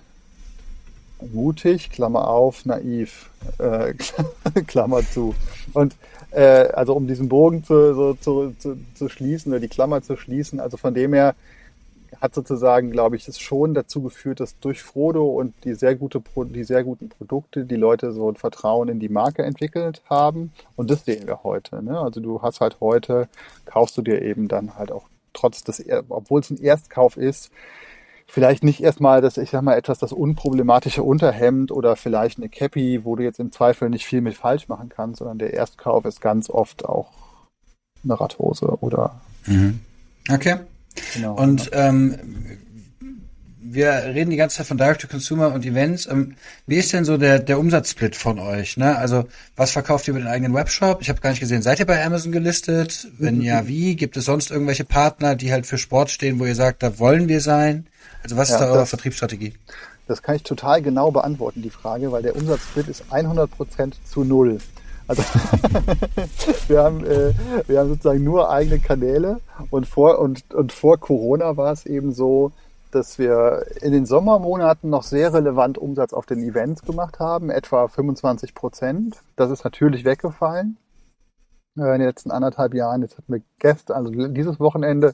[1.33, 3.93] mutig, Klammer auf, naiv, äh,
[4.67, 5.35] Klammer zu.
[5.73, 5.97] Und
[6.37, 10.15] äh, also um diesen Bogen zu, so, zu, zu, zu schließen oder die Klammer zu
[10.15, 11.35] schließen, also von dem her
[12.21, 16.21] hat sozusagen, glaube ich, es schon dazu geführt, dass durch Frodo und die sehr gute,
[16.35, 20.51] die sehr guten Produkte die Leute so ein Vertrauen in die Marke entwickelt haben.
[20.75, 21.83] Und das sehen wir heute.
[21.83, 21.99] Ne?
[21.99, 23.27] Also du hast halt heute,
[23.65, 27.51] kaufst du dir eben dann halt auch trotz des, obwohl es ein Erstkauf ist,
[28.27, 33.03] vielleicht nicht erstmal das, ich sag mal, etwas das unproblematische Unterhemd oder vielleicht eine Cappy,
[33.03, 36.21] wo du jetzt im Zweifel nicht viel mit falsch machen kannst, sondern der Erstkauf ist
[36.21, 37.11] ganz oft auch
[38.03, 39.21] eine Radhose oder.
[39.45, 39.79] Mhm.
[40.29, 40.57] Okay.
[41.13, 41.89] Genau, und ja.
[41.89, 42.19] ähm,
[43.73, 46.07] wir reden die ganze Zeit von Direct to Consumer und Events.
[46.07, 48.77] Ähm, wie ist denn so der, der Umsatzsplit von euch?
[48.77, 48.97] Ne?
[48.97, 49.25] Also
[49.55, 51.01] was verkauft ihr über den eigenen Webshop?
[51.01, 53.07] Ich habe gar nicht gesehen, seid ihr bei Amazon gelistet?
[53.17, 53.95] Wenn ja, wie?
[53.95, 57.27] Gibt es sonst irgendwelche Partner, die halt für Sport stehen, wo ihr sagt, da wollen
[57.27, 57.87] wir sein?
[58.23, 59.53] Also was ist ja, da eure das, Vertriebsstrategie?
[60.07, 64.59] Das kann ich total genau beantworten, die Frage, weil der Umsatzsplit ist 100% zu null.
[65.07, 65.23] Also
[66.67, 67.33] wir, haben, äh,
[67.67, 72.13] wir haben sozusagen nur eigene Kanäle und vor, und, und vor Corona war es eben
[72.13, 72.51] so,
[72.97, 77.87] dass wir in den Sommermonaten noch sehr relevant Umsatz auf den Events gemacht haben, etwa
[77.87, 79.21] 25 Prozent.
[79.35, 80.77] Das ist natürlich weggefallen
[81.77, 83.03] äh, in den letzten anderthalb Jahren.
[83.03, 85.13] Jetzt hatten wir gestern, also dieses Wochenende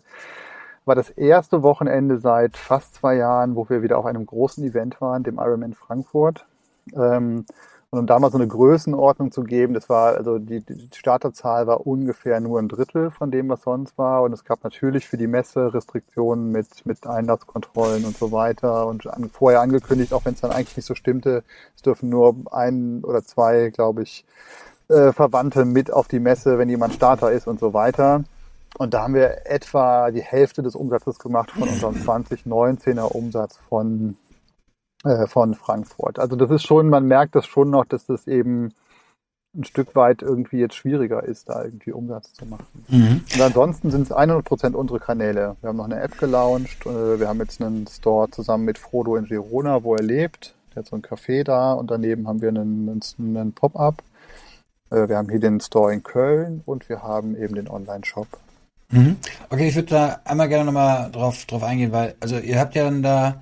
[0.86, 5.00] war das erste Wochenende seit fast zwei Jahren, wo wir wieder auf einem großen Event
[5.02, 6.46] waren, dem Ironman Frankfurt.
[6.94, 7.46] Ähm,
[7.94, 11.68] und um da mal so eine Größenordnung zu geben, das war, also die, die Starterzahl
[11.68, 14.24] war ungefähr nur ein Drittel von dem, was sonst war.
[14.24, 19.06] Und es gab natürlich für die Messe Restriktionen mit, mit Einlasskontrollen und so weiter und
[19.06, 21.44] an, vorher angekündigt, auch wenn es dann eigentlich nicht so stimmte,
[21.76, 24.26] es dürfen nur ein oder zwei, glaube ich,
[24.88, 28.24] äh, Verwandte mit auf die Messe, wenn jemand Starter ist und so weiter.
[28.80, 34.18] Und da haben wir etwa die Hälfte des Umsatzes gemacht von unserem 2019er Umsatz von,
[35.04, 36.20] äh, von Frankfurt.
[36.20, 38.74] Also das ist schon, man merkt das schon noch, dass das eben
[39.56, 42.66] ein Stück weit irgendwie jetzt schwieriger ist, da irgendwie Umsatz zu machen.
[42.88, 43.22] Mhm.
[43.34, 45.56] Und ansonsten sind es 100 Prozent unsere Kanäle.
[45.62, 46.86] Wir haben noch eine App gelauncht.
[46.86, 50.56] Äh, wir haben jetzt einen Store zusammen mit Frodo in Girona, wo er lebt.
[50.74, 54.02] Der hat so ein Café da und daneben haben wir einen, einen, einen Pop-up.
[54.90, 58.28] Äh, wir haben hier den Store in Köln und wir haben eben den Online-Shop
[58.94, 59.18] Mhm.
[59.50, 62.84] Okay, ich würde da einmal gerne nochmal drauf, drauf eingehen, weil, also ihr habt ja
[62.84, 63.42] dann da,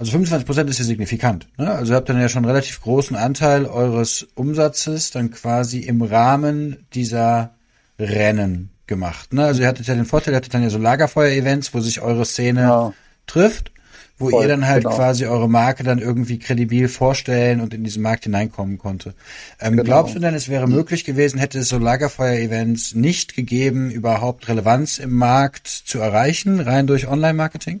[0.00, 1.46] also 25 Prozent ist ja signifikant.
[1.58, 1.70] Ne?
[1.70, 6.00] Also ihr habt dann ja schon einen relativ großen Anteil eures Umsatzes dann quasi im
[6.00, 7.50] Rahmen dieser
[7.98, 9.34] Rennen gemacht.
[9.34, 9.44] Ne?
[9.44, 12.24] Also ihr hattet ja den Vorteil, ihr hattet dann ja so Lagerfeuer-Events, wo sich eure
[12.24, 12.92] Szene ja.
[13.26, 13.72] trifft
[14.20, 14.96] wo Voll, ihr dann halt genau.
[14.96, 19.14] quasi eure Marke dann irgendwie kredibil vorstellen und in diesen Markt hineinkommen konnte.
[19.58, 19.84] Ähm, genau.
[19.84, 24.98] Glaubst du denn, es wäre möglich gewesen, hätte es so Lagerfeuer-Events nicht gegeben, überhaupt Relevanz
[24.98, 27.80] im Markt zu erreichen, rein durch Online-Marketing?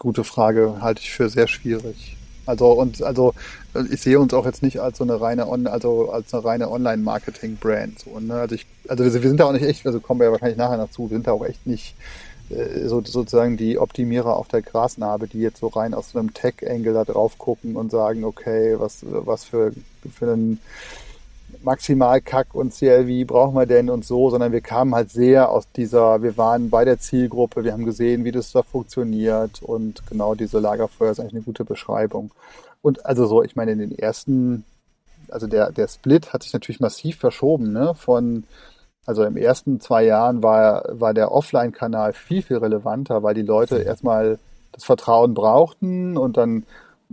[0.00, 2.16] Gute Frage, halte ich für sehr schwierig.
[2.46, 3.34] Also und also
[3.90, 6.70] ich sehe uns auch jetzt nicht als so eine reine On also als eine reine
[6.70, 7.98] Online-Marketing-Brand.
[7.98, 8.34] So, ne?
[8.34, 10.78] Also ich, also wir sind da auch nicht echt, also kommen wir ja wahrscheinlich nachher
[10.78, 11.94] dazu, wir sind da auch echt nicht
[12.48, 16.94] äh, so, sozusagen die Optimierer auf der Grasnarbe, die jetzt so rein aus einem Tech-Angle
[16.94, 19.72] da drauf gucken und sagen, okay, was, was für,
[20.10, 20.60] für einen
[21.62, 26.22] Maximal-Kack und CLV brauchen wir denn und so, sondern wir kamen halt sehr aus dieser,
[26.22, 30.58] wir waren bei der Zielgruppe, wir haben gesehen, wie das da funktioniert und genau diese
[30.58, 32.30] Lagerfeuer ist eigentlich eine gute Beschreibung.
[32.82, 34.64] Und also so, ich meine, in den ersten,
[35.28, 38.44] also der, der Split hat sich natürlich massiv verschoben, ne, von
[39.06, 43.78] also im ersten zwei Jahren war, war der Offline-Kanal viel, viel relevanter, weil die Leute
[43.78, 44.38] erstmal
[44.72, 46.64] das Vertrauen brauchten und dann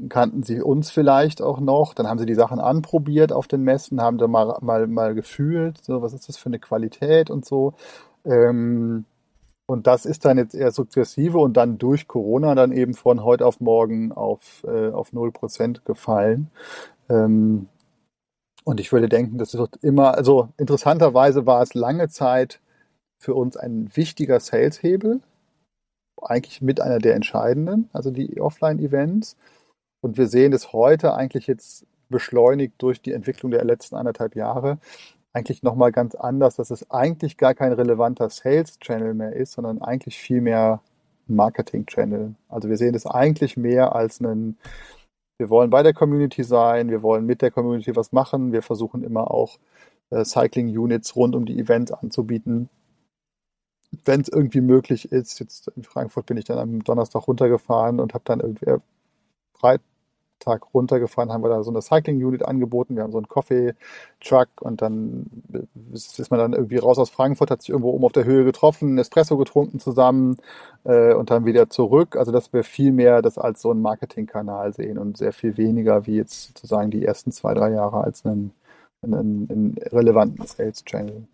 [0.10, 1.94] kannten sie uns vielleicht auch noch.
[1.94, 5.84] Dann haben sie die Sachen anprobiert auf den Messen, haben da mal, mal, mal gefühlt,
[5.84, 7.74] so, was ist das für eine Qualität und so.
[8.26, 9.06] Ähm,
[9.68, 13.46] und das ist dann jetzt eher sukzessive und dann durch Corona dann eben von heute
[13.46, 16.50] auf morgen auf, äh, auf 0% gefallen.
[17.10, 17.68] Ähm,
[18.64, 22.62] und ich würde denken, das wird immer, also interessanterweise war es lange Zeit
[23.20, 25.22] für uns ein wichtiger Sales-Hebel,
[26.22, 29.38] eigentlich mit einer der entscheidenden, also die Offline-Events.
[30.02, 34.80] Und wir sehen es heute eigentlich jetzt beschleunigt durch die Entwicklung der letzten anderthalb Jahre
[35.34, 40.18] eigentlich nochmal ganz anders, dass es eigentlich gar kein relevanter Sales-Channel mehr ist, sondern eigentlich
[40.18, 40.82] viel mehr
[41.28, 42.34] Marketing-Channel.
[42.50, 44.58] Also wir sehen es eigentlich mehr als einen
[45.40, 49.04] wir wollen bei der Community sein, wir wollen mit der Community was machen, wir versuchen
[49.04, 49.60] immer auch
[50.10, 52.70] äh, Cycling-Units rund um die Events anzubieten.
[54.04, 58.14] Wenn es irgendwie möglich ist, jetzt in Frankfurt bin ich dann am Donnerstag runtergefahren und
[58.14, 58.66] habe dann irgendwie
[59.58, 59.82] äh, Freit
[60.40, 62.96] Tag runtergefahren, haben wir da so eine Cycling-Unit angeboten.
[62.96, 65.26] Wir haben so einen Coffee-Truck und dann
[65.92, 68.98] ist man dann irgendwie raus aus Frankfurt, hat sich irgendwo oben auf der Höhe getroffen,
[68.98, 70.38] Espresso getrunken zusammen
[70.84, 72.16] äh, und dann wieder zurück.
[72.16, 76.06] Also dass wir viel mehr das als so einen Marketingkanal sehen und sehr viel weniger
[76.06, 78.52] wie jetzt sozusagen die ersten zwei, drei Jahre als einen,
[79.02, 81.28] einen, einen relevanten Sales-Channel.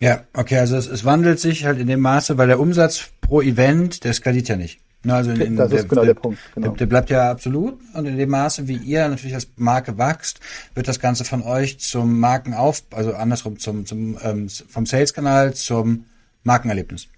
[0.00, 3.40] Ja, okay, also es, es wandelt sich halt in dem Maße, weil der Umsatz pro
[3.40, 4.80] Event, der skaliert ja nicht.
[5.06, 6.40] Also in, in das der, ist genau der, der Punkt.
[6.54, 6.68] Genau.
[6.68, 7.78] Der, der, bleibt ja absolut.
[7.94, 10.40] Und in dem Maße, wie ihr natürlich als Marke wächst,
[10.74, 16.06] wird das Ganze von euch zum Markenauf, also andersrum zum, zum ähm, vom Sales-Kanal zum
[16.42, 17.08] Markenerlebnis.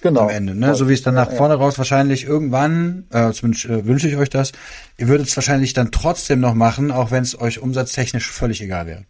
[0.00, 0.22] Genau.
[0.22, 0.74] Am Ende, ne?
[0.74, 4.30] So wie es dann nach vorne raus wahrscheinlich irgendwann, äh, zumindest äh, wünsche ich euch
[4.30, 4.52] das,
[4.98, 8.86] ihr würdet es wahrscheinlich dann trotzdem noch machen, auch wenn es euch umsatztechnisch völlig egal
[8.86, 9.04] wäre.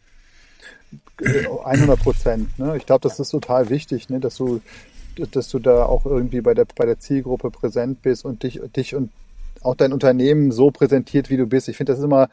[1.64, 2.58] 100 Prozent.
[2.58, 2.76] Ne?
[2.76, 4.20] Ich glaube, das ist total wichtig, ne?
[4.20, 4.60] dass du
[5.33, 8.94] dass du da auch irgendwie bei der, bei der Zielgruppe präsent bist und dich, dich
[8.94, 9.11] und
[9.62, 11.68] auch dein Unternehmen so präsentiert, wie du bist.
[11.68, 12.29] Ich finde, das ist immer,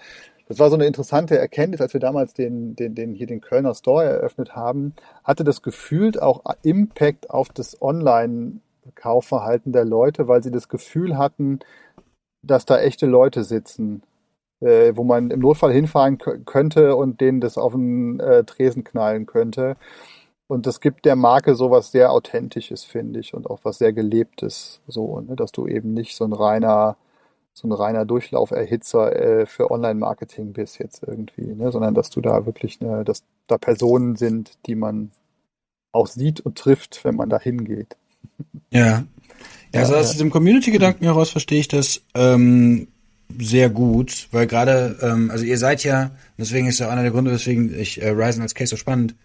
[0.47, 3.73] das war so eine interessante Erkenntnis, als wir damals den, den, den, hier den Kölner
[3.73, 4.93] Store eröffnet haben,
[5.23, 11.59] hatte das gefühlt auch Impact auf das Online-Kaufverhalten der Leute, weil sie das Gefühl hatten,
[12.41, 14.03] dass da echte Leute sitzen,
[14.59, 19.25] äh, wo man im Notfall hinfahren könnte und denen das auf den äh, Tresen knallen
[19.25, 19.77] könnte.
[20.53, 24.81] Und das gibt der Marke sowas sehr Authentisches, finde ich, und auch was sehr Gelebtes,
[24.87, 25.35] so, ne?
[25.35, 26.95] dass du eben nicht so ein reiner,
[27.53, 31.71] so ein reiner Durchlauferhitzer äh, für Online-Marketing bist jetzt irgendwie, ne?
[31.71, 35.09] sondern dass du da wirklich, ne, dass da Personen sind, die man
[35.91, 37.97] auch sieht und trifft, wenn man da hingeht.
[38.69, 39.03] Ja.
[39.73, 42.89] Ja, also aus diesem Community-Gedanken heraus verstehe ich das ähm,
[43.39, 47.31] sehr gut, weil gerade, ähm, also ihr seid ja, deswegen ist ja einer der Gründe,
[47.31, 49.15] weswegen ich äh, Ryzen als Case so spannend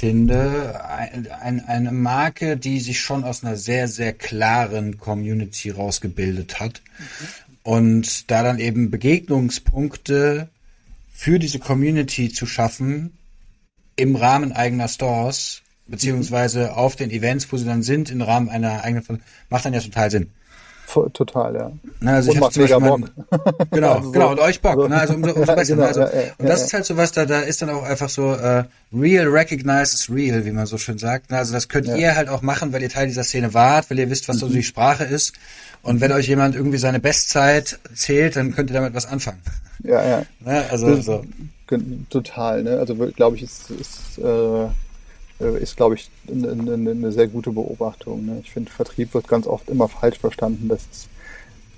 [0.00, 6.80] finde, ein, eine Marke, die sich schon aus einer sehr, sehr klaren Community rausgebildet hat
[6.98, 7.04] mhm.
[7.64, 10.48] und da dann eben Begegnungspunkte
[11.12, 13.12] für diese Community zu schaffen
[13.94, 16.70] im Rahmen eigener Stores, beziehungsweise mhm.
[16.70, 20.10] auf den Events, wo sie dann sind, im Rahmen einer eigenen, macht dann ja total
[20.10, 20.30] Sinn.
[21.12, 21.72] Total, ja.
[22.00, 23.00] Na, also und ich macht mega Bock.
[23.70, 24.76] genau, also genau, und euch Bock.
[24.76, 25.00] Also, ne?
[25.00, 25.74] Also umso, umso besser.
[25.74, 27.70] Genau, also, ja, ja, und das ja, ist halt so was, da, da ist dann
[27.70, 31.32] auch einfach so äh, real recognizes real, wie man so schön sagt.
[31.32, 34.10] Also das könnt ihr halt auch machen, weil ihr Teil dieser Szene wart, weil ihr
[34.10, 34.40] wisst, was mhm.
[34.40, 35.32] so die Sprache ist.
[35.82, 39.40] Und wenn euch jemand irgendwie seine Bestzeit zählt, dann könnt ihr damit was anfangen.
[39.82, 40.22] Ja, ja.
[40.40, 40.64] Ne?
[40.70, 41.24] Also so.
[42.10, 42.78] Total, ne?
[42.78, 44.66] Also glaube ich, ist, ist äh,
[45.48, 48.26] ist, glaube ich, eine, eine, eine, sehr gute Beobachtung.
[48.26, 48.40] Ne?
[48.42, 50.68] Ich finde, Vertrieb wird ganz oft immer falsch verstanden.
[50.68, 51.08] Das ist,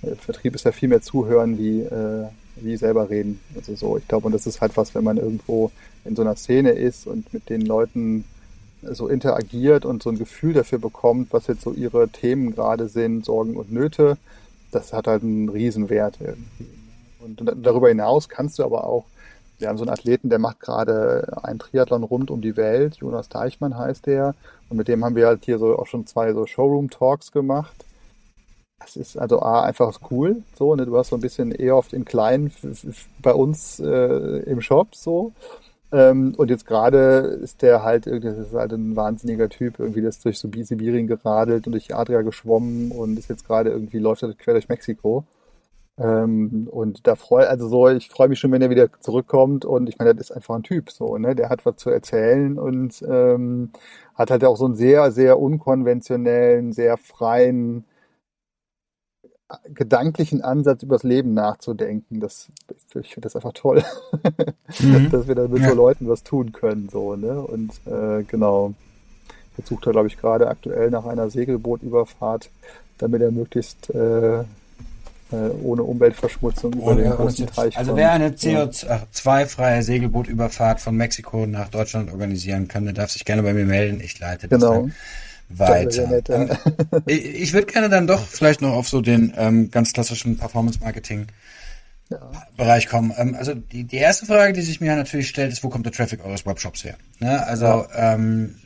[0.02, 3.40] äh, Vertrieb ist ja viel mehr zuhören wie, äh, wie selber reden.
[3.56, 5.70] Also so, ich glaube, und das ist halt was, wenn man irgendwo
[6.04, 8.24] in so einer Szene ist und mit den Leuten
[8.82, 13.24] so interagiert und so ein Gefühl dafür bekommt, was jetzt so ihre Themen gerade sind,
[13.24, 14.18] Sorgen und Nöte,
[14.72, 16.66] das hat halt einen Riesenwert irgendwie.
[17.20, 19.04] Und darüber hinaus kannst du aber auch
[19.62, 22.96] wir haben so einen Athleten, der macht gerade einen Triathlon rund um die Welt.
[22.96, 24.34] Jonas Deichmann heißt der.
[24.68, 27.72] Und mit dem haben wir halt hier so auch schon zwei so Showroom-Talks gemacht.
[28.80, 30.42] Das ist also A, einfach cool.
[30.58, 30.84] So, ne?
[30.84, 32.50] Du hast so ein bisschen eher oft in klein
[33.20, 35.32] bei uns äh, im Shop so.
[35.92, 40.20] Ähm, und jetzt gerade ist der halt, das ist halt ein wahnsinniger Typ, irgendwie das
[40.20, 44.54] durch Sibirien geradelt und durch Adria geschwommen und ist jetzt gerade irgendwie läuft er quer
[44.54, 45.24] durch Mexiko.
[46.02, 49.64] Ähm, und da freue, also so, ich freue mich schon, wenn er wieder zurückkommt.
[49.64, 51.36] Und ich meine, das ist einfach ein Typ, so, ne?
[51.36, 53.70] Der hat was zu erzählen und ähm,
[54.14, 57.84] hat halt auch so einen sehr, sehr unkonventionellen, sehr freien,
[59.74, 62.18] gedanklichen Ansatz übers Leben nachzudenken.
[62.18, 62.50] Das,
[62.94, 63.84] ich finde das einfach toll,
[64.80, 65.08] mhm.
[65.12, 65.68] dass wir da mit ja.
[65.68, 67.40] so Leuten was tun können, so, ne?
[67.40, 68.74] Und äh, genau.
[69.58, 72.48] Jetzt sucht er, glaube ich, gerade aktuell nach einer Segelbootüberfahrt,
[72.96, 74.44] damit er möglichst äh, äh,
[75.62, 82.10] ohne Umweltverschmutzung über den großen Teich Also wer eine CO2-freie Segelbootüberfahrt von Mexiko nach Deutschland
[82.10, 84.00] organisieren kann, der darf sich gerne bei mir melden.
[84.00, 84.72] Ich leite das genau.
[84.82, 84.94] dann
[85.48, 86.06] weiter.
[86.06, 86.42] Nett, ja.
[86.42, 86.50] Ähm,
[87.06, 91.26] ich, ich würde gerne dann doch vielleicht noch auf so den ähm, ganz klassischen Performance-Marketing.
[92.58, 93.14] Bereich kommen.
[93.16, 95.94] Ähm, also die, die erste Frage, die sich mir natürlich stellt, ist, wo kommt der
[95.94, 96.96] Traffic eures Webshops her?
[97.20, 97.46] Ne?
[97.46, 97.88] Also ja.
[97.94, 98.56] ähm,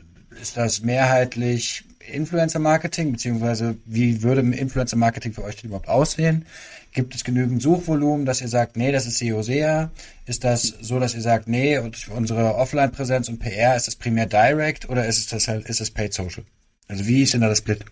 [0.41, 6.45] ist das mehrheitlich Influencer-Marketing, beziehungsweise wie würde Influencer-Marketing für euch denn überhaupt aussehen?
[6.91, 9.91] Gibt es genügend Suchvolumen, dass ihr sagt, nee, das ist SEO sehr?
[10.25, 11.77] Ist das so, dass ihr sagt, nee,
[12.15, 15.91] unsere Offline-Präsenz und PR, ist das primär Direct oder ist es das halt, ist es
[15.91, 16.43] Paid Social?
[16.87, 17.85] Also wie ist denn da das Split?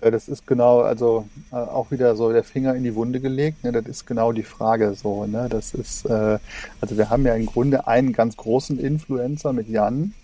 [0.00, 3.64] Das ist genau, also äh, auch wieder so der Finger in die Wunde gelegt.
[3.64, 3.72] Ne?
[3.72, 5.26] Das ist genau die Frage so.
[5.26, 5.48] Ne?
[5.50, 6.38] Das ist, äh,
[6.80, 10.14] also wir haben ja im Grunde einen ganz großen Influencer mit Jan.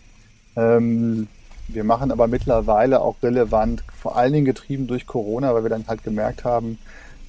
[0.57, 1.29] Ähm,
[1.69, 5.87] wir machen aber mittlerweile auch relevant, vor allen Dingen getrieben durch Corona, weil wir dann
[5.89, 6.79] halt gemerkt haben,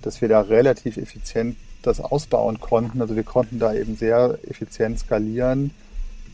[0.01, 3.01] dass wir da relativ effizient das ausbauen konnten.
[3.01, 5.71] Also wir konnten da eben sehr effizient skalieren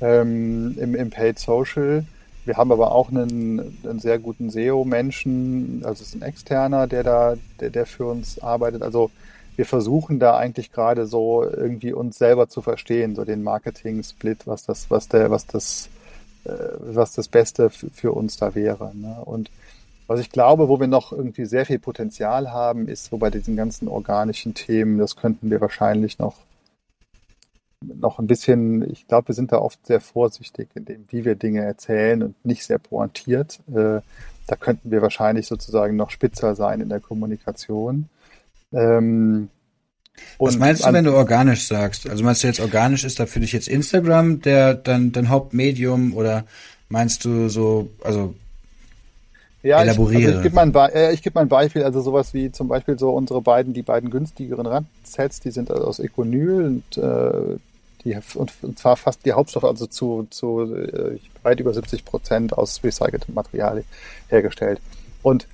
[0.01, 2.05] ähm, im, im Paid Social.
[2.45, 7.03] Wir haben aber auch einen, einen sehr guten SEO-Menschen, also es ist ein externer, der
[7.03, 8.81] da, der, der für uns arbeitet.
[8.81, 9.11] Also
[9.55, 14.65] wir versuchen da eigentlich gerade so irgendwie uns selber zu verstehen, so den Marketing-Split, was
[14.65, 15.89] das, was der, was das
[16.45, 18.95] was das Beste für uns da wäre.
[18.95, 19.21] Ne?
[19.23, 19.49] Und
[20.07, 23.55] was ich glaube, wo wir noch irgendwie sehr viel Potenzial haben, ist so bei diesen
[23.55, 26.35] ganzen organischen Themen, das könnten wir wahrscheinlich noch
[27.83, 31.35] noch ein bisschen, ich glaube, wir sind da oft sehr vorsichtig in dem, wie wir
[31.35, 33.59] Dinge erzählen und nicht sehr pointiert.
[33.67, 34.01] Äh,
[34.47, 38.09] da könnten wir wahrscheinlich sozusagen noch spitzer sein in der Kommunikation.
[40.17, 42.09] Ähm, was meinst du, wenn du organisch sagst?
[42.09, 46.13] Also meinst du jetzt organisch ist da für dich jetzt Instagram der dein, dein Hauptmedium
[46.13, 46.45] oder
[46.89, 48.35] meinst du so, also
[49.63, 50.21] ja, elaboriere?
[50.21, 52.67] Ich, also ich gebe mal, ein äh, geb mal ein Beispiel, also sowas wie zum
[52.67, 57.57] Beispiel so unsere beiden, die beiden günstigeren Radsets, die sind aus Econyl und äh,
[58.03, 62.57] die und, und zwar fast die Hauptstoffe, also zu, zu äh, weit über 70 Prozent
[62.57, 63.85] aus recyceltem Material
[64.27, 64.81] hergestellt.
[65.21, 65.47] Und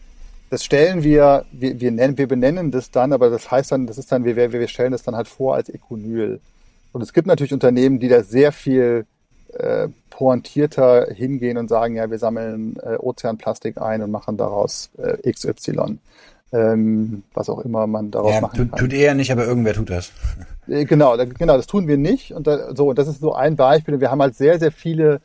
[0.50, 3.98] das stellen wir, wir, wir, nennen, wir benennen das dann, aber das heißt dann, das
[3.98, 6.40] ist dann, wir, wir stellen das dann halt vor als Econyl.
[6.92, 9.06] Und es gibt natürlich Unternehmen, die da sehr viel
[9.54, 15.32] äh, pointierter hingehen und sagen, ja, wir sammeln äh, Ozeanplastik ein und machen daraus äh,
[15.32, 16.00] XY.
[16.52, 18.80] Ähm, was auch immer man daraus ja, machen tut, kann.
[18.80, 20.12] Tut er nicht, aber irgendwer tut das.
[20.68, 22.32] Äh, genau, da, genau, das tun wir nicht.
[22.32, 24.00] Und da, so, das ist so ein Beispiel.
[24.00, 25.20] Wir haben halt sehr, sehr viele,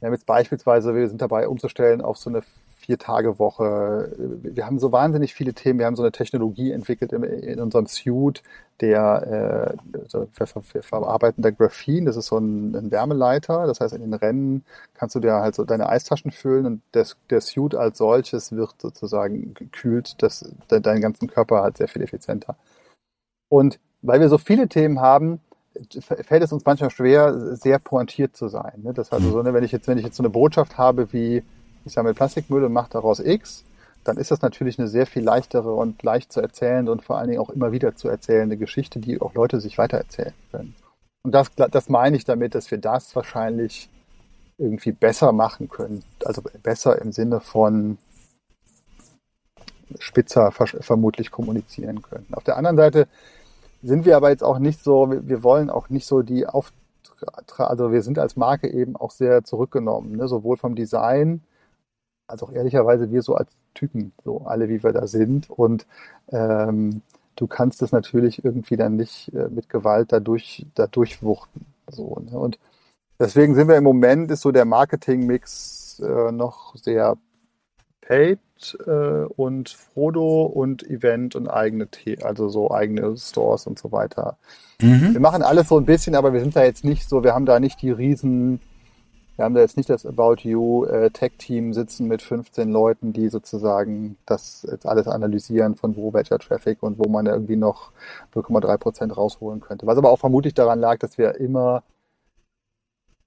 [0.00, 2.42] wir haben jetzt beispielsweise, wir sind dabei umzustellen auf so eine
[2.84, 4.12] Vier-Tage-Woche.
[4.42, 5.78] Wir haben so wahnsinnig viele Themen.
[5.78, 8.42] Wir haben so eine Technologie entwickelt in, in unserem Suite,
[8.80, 12.04] der äh, also wir, wir verarbeiten da Graphen.
[12.04, 13.66] Das ist so ein, ein, Wärmeleiter.
[13.66, 17.06] Das heißt, in den Rennen kannst du dir halt so deine Eistaschen füllen und der,
[17.30, 22.56] der Suit als solches wird sozusagen gekühlt, das, deinen ganzen Körper halt sehr viel effizienter.
[23.48, 25.40] Und weil wir so viele Themen haben,
[26.00, 28.82] fällt es uns manchmal schwer, sehr pointiert zu sein.
[28.82, 28.92] Ne?
[28.92, 31.42] Das also so, ne, wenn ich jetzt, wenn ich jetzt so eine Botschaft habe wie
[31.84, 33.64] ich sammle Plastikmüll und mache daraus X,
[34.04, 37.28] dann ist das natürlich eine sehr viel leichtere und leicht zu erzählende und vor allen
[37.28, 40.74] Dingen auch immer wieder zu erzählende Geschichte, die auch Leute sich weitererzählen können.
[41.22, 43.88] Und das, das meine ich damit, dass wir das wahrscheinlich
[44.58, 46.04] irgendwie besser machen können.
[46.24, 47.98] Also besser im Sinne von
[49.98, 52.26] spitzer vermutlich kommunizieren können.
[52.32, 53.08] Auf der anderen Seite
[53.82, 56.72] sind wir aber jetzt auch nicht so, wir wollen auch nicht so die auf,
[57.56, 60.28] also wir sind als Marke eben auch sehr zurückgenommen, ne?
[60.28, 61.42] sowohl vom Design
[62.26, 65.50] als auch ehrlicherweise wir so als Typen, so alle wie wir da sind.
[65.50, 65.86] Und
[66.30, 67.02] ähm,
[67.36, 71.66] du kannst es natürlich irgendwie dann nicht äh, mit Gewalt dadurch, dadurch wuchten.
[71.90, 72.38] So, ne?
[72.38, 72.58] Und
[73.18, 77.16] deswegen sind wir im Moment, ist so der Marketing-Mix äh, noch sehr
[78.00, 78.38] paid
[78.86, 84.36] äh, und Frodo und Event und eigene, The also so eigene Stores und so weiter.
[84.80, 85.12] Mhm.
[85.12, 87.46] Wir machen alles so ein bisschen, aber wir sind da jetzt nicht so, wir haben
[87.46, 88.60] da nicht die riesen
[89.36, 93.28] wir haben da jetzt nicht das About You äh, Tech-Team sitzen mit 15 Leuten, die
[93.28, 97.90] sozusagen das jetzt alles analysieren, von wo welcher Traffic und wo man irgendwie noch
[98.34, 99.86] 0,3 Prozent rausholen könnte.
[99.86, 101.82] Was aber auch vermutlich daran lag, dass wir immer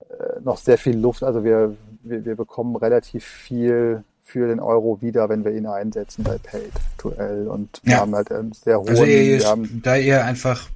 [0.09, 1.23] äh, noch sehr viel Luft.
[1.23, 6.23] Also wir, wir, wir bekommen relativ viel für den Euro wieder, wenn wir ihn einsetzen
[6.23, 7.47] bei Paid aktuell.
[7.47, 7.99] Und wir Ja.
[7.99, 10.69] haben halt einen sehr hohen, Also ihr, haben, da ihr einfach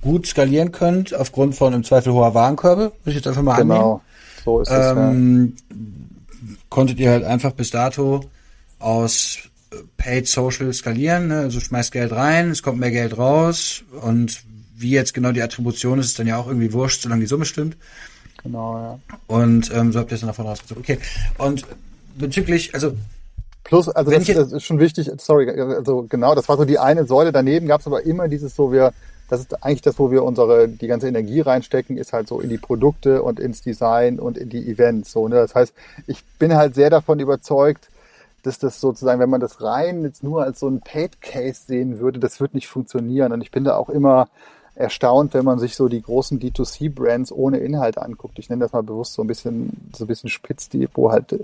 [0.00, 4.00] gut skalieren könnt, aufgrund von im Zweifel hoher Warenkörbe, würde ich jetzt einfach mal annehmen.
[4.44, 5.10] So ist es ja.
[5.10, 5.54] ähm,
[6.68, 8.24] konntet ihr halt einfach bis dato
[8.78, 9.38] aus
[9.70, 11.38] äh, Paid Social skalieren, ne?
[11.40, 14.42] also schmeißt Geld rein, es kommt mehr Geld raus und
[14.76, 17.44] wie jetzt genau die Attribution ist, ist dann ja auch irgendwie wurscht, solange die Summe
[17.44, 17.76] stimmt.
[18.42, 18.98] Genau, ja.
[19.26, 20.82] Und ähm, so habt ihr es dann davon rausgezogen.
[20.82, 20.98] Okay.
[21.38, 21.64] Und
[22.16, 22.94] bezüglich, also
[23.62, 27.06] Plus, also das, das ist schon wichtig, sorry, also genau, das war so die eine
[27.06, 27.32] Säule.
[27.32, 28.92] Daneben gab es aber immer dieses so, wir,
[29.28, 32.50] das ist eigentlich das, wo wir unsere, die ganze Energie reinstecken, ist halt so in
[32.50, 35.12] die Produkte und ins Design und in die Events.
[35.12, 35.36] So, ne?
[35.36, 35.74] Das heißt,
[36.06, 37.88] ich bin halt sehr davon überzeugt,
[38.42, 41.98] dass das sozusagen, wenn man das rein jetzt nur als so ein Paid Case sehen
[41.98, 43.32] würde, das wird nicht funktionieren.
[43.32, 44.28] Und ich bin da auch immer
[44.74, 48.38] erstaunt, wenn man sich so die großen D2C-Brands ohne Inhalt anguckt.
[48.38, 51.32] Ich nenne das mal bewusst so ein bisschen, so ein bisschen spitz, die, wo halt
[51.32, 51.38] äh,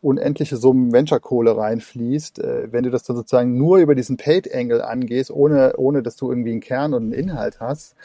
[0.00, 2.38] unendliche Summen Venture-Kohle reinfließt.
[2.38, 6.30] Äh, wenn du das dann sozusagen nur über diesen Paid-Angle angehst, ohne, ohne dass du
[6.30, 7.96] irgendwie einen Kern und einen Inhalt hast,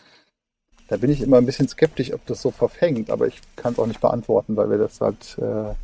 [0.87, 3.11] da bin ich immer ein bisschen skeptisch, ob das so verfängt.
[3.11, 5.75] Aber ich kann es auch nicht beantworten, weil wir das halt, äh, äh,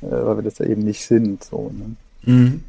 [0.00, 1.44] weil wir das ja eben nicht sind.
[1.44, 1.96] So, ne?
[2.22, 2.64] Mhm.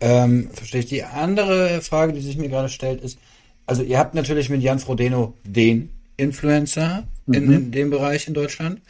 [0.00, 0.86] Ähm, verstehe ich.
[0.86, 3.18] Die andere Frage, die sich mir gerade stellt, ist,
[3.66, 8.80] also ihr habt natürlich mit Jan Frodeno den Influencer in, in dem Bereich in Deutschland.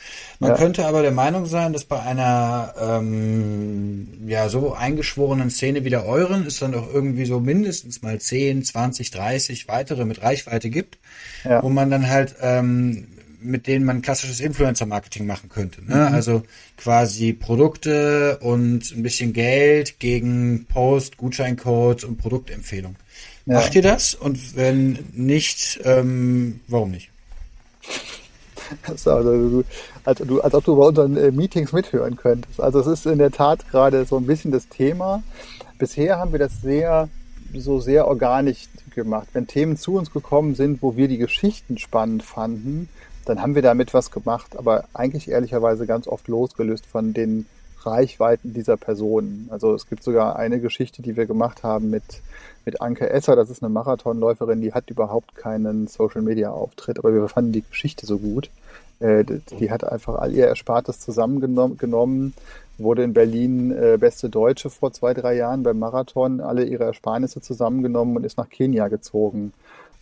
[0.40, 0.56] Man Ja.
[0.56, 6.06] könnte aber der Meinung sein, dass bei einer ähm, ja so eingeschworenen Szene wie der
[6.06, 10.98] euren es dann doch irgendwie so mindestens mal 10, 20, 30 weitere mit Reichweite gibt,
[11.44, 11.62] Ja.
[11.62, 13.08] wo man dann halt ähm,
[13.44, 15.84] mit denen man klassisches Influencer-Marketing machen könnte.
[15.84, 16.06] Ne?
[16.06, 16.44] Also
[16.76, 22.94] quasi Produkte und ein bisschen Geld gegen Post, Gutscheincode und Produktempfehlung.
[23.46, 23.54] Ja.
[23.54, 24.14] Macht ihr das?
[24.14, 27.10] Und wenn nicht, ähm, warum nicht?
[28.86, 29.64] Also,
[30.04, 32.60] als, als ob du bei unseren äh, Meetings mithören könntest.
[32.60, 35.22] Also es ist in der Tat gerade so ein bisschen das Thema.
[35.78, 37.08] Bisher haben wir das sehr,
[37.54, 39.28] so sehr organisch gemacht.
[39.32, 42.88] Wenn Themen zu uns gekommen sind, wo wir die Geschichten spannend fanden,
[43.24, 47.46] dann haben wir damit was gemacht, aber eigentlich ehrlicherweise ganz oft losgelöst von den
[47.84, 49.48] Reichweiten dieser Personen.
[49.50, 52.02] Also es gibt sogar eine Geschichte, die wir gemacht haben mit,
[52.64, 57.52] mit Anke Esser, das ist eine Marathonläuferin, die hat überhaupt keinen Social-Media-Auftritt, aber wir fanden
[57.52, 58.50] die Geschichte so gut.
[59.00, 62.34] Äh, die- hat einfach all ihr Erspartes zusammengenommen, genommen,
[62.78, 67.40] wurde in Berlin äh, beste Deutsche vor zwei, drei Jahren beim Marathon, alle ihre Ersparnisse
[67.40, 69.52] zusammengenommen und ist nach Kenia gezogen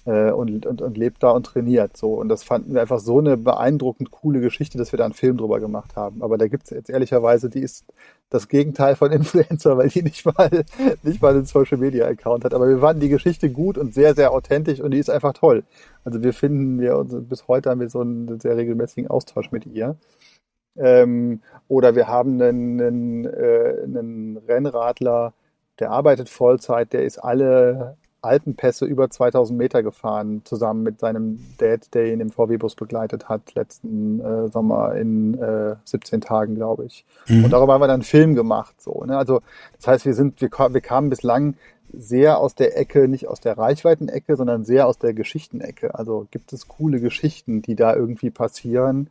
[0.07, 1.97] äh, und, und, und lebt da und trainiert.
[1.97, 2.15] So.
[2.15, 5.37] Und das fanden wir einfach so eine beeindruckend coole Geschichte, dass wir da einen Film
[5.37, 6.23] drüber gemacht haben.
[6.23, 7.85] Aber da gibt's jetzt ehrlicherweise, die ist
[8.31, 10.65] das Gegenteil von Influencer, weil die nicht mal,
[11.03, 12.55] nicht mal einen Social Media Account hat.
[12.55, 15.65] Aber wir fanden die Geschichte gut und sehr, sehr authentisch und die ist einfach toll.
[16.05, 19.67] Also wir finden, wir uns, bis heute haben wir so einen sehr regelmäßigen Austausch mit
[19.67, 19.97] ihr.
[20.77, 25.35] Ähm, oder wir haben einen, einen, äh, einen Rennradler,
[25.79, 31.95] der arbeitet Vollzeit, der ist alle Alpenpässe über 2000 Meter gefahren, zusammen mit seinem Dad,
[31.95, 37.05] der ihn im VW-Bus begleitet hat, letzten äh, Sommer in äh, 17 Tagen, glaube ich.
[37.45, 38.81] Und darüber haben wir dann einen Film gemacht.
[38.81, 39.17] So, ne?
[39.17, 39.41] Also
[39.77, 41.55] das heißt, wir sind, wir, wir kamen bislang
[41.93, 45.95] sehr aus der Ecke, nicht aus der Reichweitenecke, sondern sehr aus der Geschichtenecke.
[45.95, 49.09] Also gibt es coole Geschichten, die da irgendwie passieren,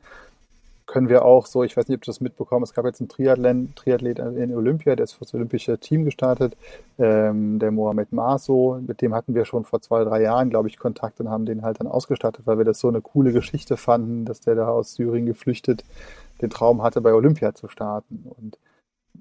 [0.89, 2.99] können wir auch so, ich weiß nicht, ob du das mitbekommen hast, es gab jetzt
[2.99, 6.57] einen Triathlon, Triathlet in Olympia, der ist für das olympische Team gestartet,
[6.97, 10.79] ähm, der Mohamed Maso, mit dem hatten wir schon vor zwei, drei Jahren, glaube ich,
[10.79, 14.25] Kontakt und haben den halt dann ausgestattet, weil wir das so eine coole Geschichte fanden,
[14.25, 15.83] dass der da aus Syrien geflüchtet
[16.41, 18.25] den Traum hatte, bei Olympia zu starten.
[18.25, 18.57] Und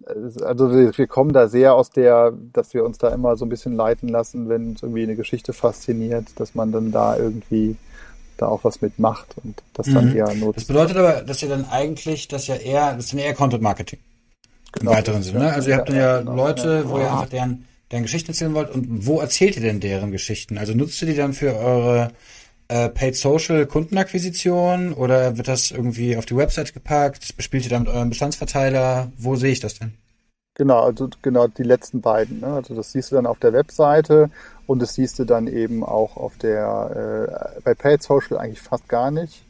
[0.06, 3.44] äh, also wir, wir kommen da sehr aus der, dass wir uns da immer so
[3.44, 7.76] ein bisschen leiten lassen, wenn uns irgendwie eine Geschichte fasziniert, dass man dann da irgendwie
[8.38, 10.16] da auch was mitmacht und das dann Mhm.
[10.16, 10.66] eher Das nutzt.
[10.68, 13.98] bedeutet aber, dass ihr dann eigentlich, das ja eher, das ist dann eher Content Marketing.
[14.72, 15.40] Genau, Im weiteren Sinne.
[15.40, 15.52] Ne?
[15.52, 16.34] Also ihr habt dann ja, genau.
[16.36, 18.70] Leute, wo ihr einfach deren, deren Geschichten erzählen wollt.
[18.70, 20.58] Und wo erzählt ihr denn deren Geschichten?
[20.58, 22.10] Also nutzt ihr die dann für eure
[22.68, 27.36] äh, Paid Social Kundenakquisition oder wird das irgendwie auf die Website gepackt?
[27.36, 29.10] Bespielt ihr da mit eurem Bestandsverteiler?
[29.16, 29.94] Wo sehe ich das denn?
[30.54, 32.40] Genau, also genau die letzten beiden.
[32.40, 32.48] Ne?
[32.48, 34.28] Also das siehst du dann auf der Webseite
[34.68, 38.88] und das siehst du dann eben auch auf der äh, bei Paid Social eigentlich fast
[38.88, 39.42] gar nicht,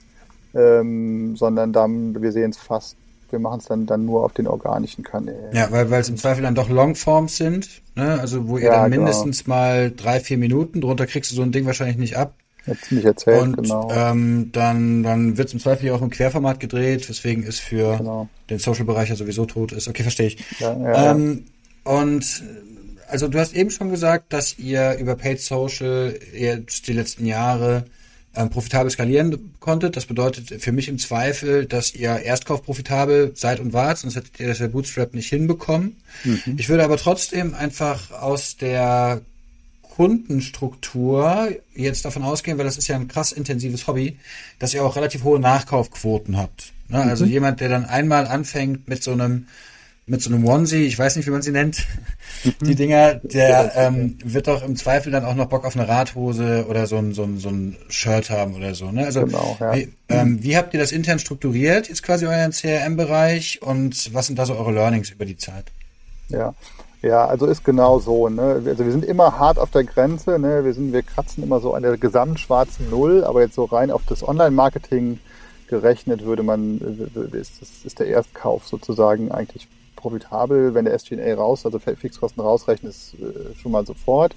[0.54, 2.96] ähm, sondern dann wir sehen es fast,
[3.30, 5.52] wir machen es dann dann nur auf den organischen Kanälen.
[5.54, 8.18] Ja, weil es im Zweifel dann doch Longforms sind, ne?
[8.20, 9.02] Also wo ihr Ja, dann genau.
[9.02, 12.32] mindestens mal drei, vier Minuten, drunter kriegst du so ein Ding wahrscheinlich nicht ab.
[12.66, 13.88] Jetzt nicht erzählt, Und genau.
[13.90, 17.96] ähm, dann, dann wird es im Zweifel ja auch im Querformat gedreht, weswegen es für
[17.96, 18.28] Genau.
[18.50, 19.88] den Social-Bereich ja sowieso tot ist.
[19.88, 20.44] Okay, verstehe ich.
[20.60, 21.10] Ja, ja, ja.
[21.12, 21.44] ähm,
[21.84, 22.77] Und äh,
[23.08, 27.84] also du hast eben schon gesagt, dass ihr über Paid Social jetzt die letzten Jahre
[28.34, 29.96] ähm, profitabel skalieren konntet.
[29.96, 34.38] Das bedeutet für mich im Zweifel, dass ihr Erstkauf profitabel seid und wart, sonst hättet
[34.38, 35.96] ihr das der Bootstrap nicht hinbekommen.
[36.24, 36.56] Mhm.
[36.56, 39.22] Ich würde aber trotzdem einfach aus der
[39.82, 44.18] Kundenstruktur jetzt davon ausgehen, weil das ist ja ein krass intensives Hobby,
[44.60, 46.72] dass ihr auch relativ hohe Nachkaufquoten habt.
[46.88, 47.02] Ne?
[47.02, 47.32] Also mhm.
[47.32, 49.48] jemand, der dann einmal anfängt mit so einem
[50.08, 51.86] mit so einem Onesie, ich weiß nicht, wie man sie nennt,
[52.60, 56.66] die Dinger, der ähm, wird doch im Zweifel dann auch noch Bock auf eine Radhose
[56.68, 58.90] oder so ein, so ein, so ein Shirt haben oder so.
[58.90, 59.04] Ne?
[59.04, 59.74] Also genau, ja.
[59.74, 64.38] wie, ähm, wie habt ihr das intern strukturiert, jetzt quasi euren CRM-Bereich und was sind
[64.38, 65.64] da so eure Learnings über die Zeit?
[66.28, 66.54] Ja,
[67.00, 68.28] ja, also ist genau so.
[68.28, 68.62] Ne?
[68.66, 70.38] Also wir sind immer hart auf der Grenze.
[70.38, 70.64] Ne?
[70.64, 74.02] Wir sind, wir kratzen immer so an der gesamtschwarzen Null, aber jetzt so rein auf
[74.08, 75.20] das Online-Marketing
[75.68, 76.80] gerechnet würde man,
[77.32, 79.68] ist, ist der Erstkauf sozusagen eigentlich
[79.98, 84.34] profitabel, wenn der SG&A raus, also Fixkosten rausrechnet, ist äh, schon mal sofort.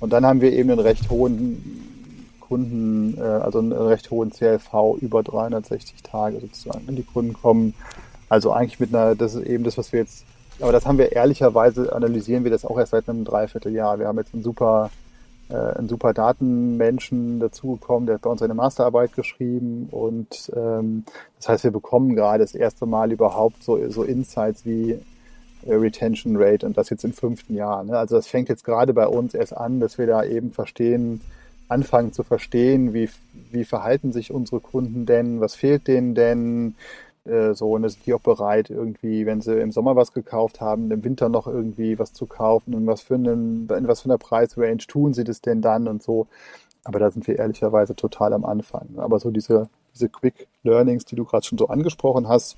[0.00, 4.98] Und dann haben wir eben einen recht hohen Kunden, äh, also einen recht hohen CLV
[5.00, 6.94] über 360 Tage sozusagen.
[6.94, 7.74] Die Kunden kommen
[8.28, 10.24] also eigentlich mit einer, das ist eben das, was wir jetzt
[10.60, 13.98] aber das haben wir ehrlicherweise, analysieren wir das auch erst seit einem Dreivierteljahr.
[13.98, 14.90] Wir haben jetzt einen super,
[15.48, 21.04] äh, einen super Datenmenschen dazugekommen, der hat bei uns eine Masterarbeit geschrieben und ähm,
[21.36, 24.98] das heißt, wir bekommen gerade das erste Mal überhaupt so, so Insights wie
[25.66, 27.84] äh, Retention Rate und das jetzt im fünften Jahr.
[27.84, 27.98] Ne?
[27.98, 31.20] Also das fängt jetzt gerade bei uns erst an, dass wir da eben verstehen,
[31.68, 33.08] anfangen zu verstehen, wie,
[33.50, 36.76] wie verhalten sich unsere Kunden denn, was fehlt denen denn,
[37.26, 40.90] äh, so, und sind die auch bereit, irgendwie, wenn sie im Sommer was gekauft haben,
[40.90, 44.18] im Winter noch irgendwie was zu kaufen und was für einen, in was für einer
[44.18, 46.26] Preisrange tun sie das denn dann und so.
[46.84, 48.88] Aber da sind wir ehrlicherweise total am Anfang.
[48.96, 52.56] Aber so diese, diese Quick Learnings, die du gerade schon so angesprochen hast,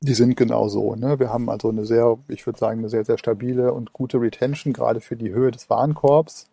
[0.00, 0.94] die sind genau so.
[0.94, 1.18] Ne?
[1.18, 4.72] Wir haben also eine sehr, ich würde sagen, eine sehr, sehr stabile und gute Retention,
[4.72, 6.48] gerade für die Höhe des Warenkorbs.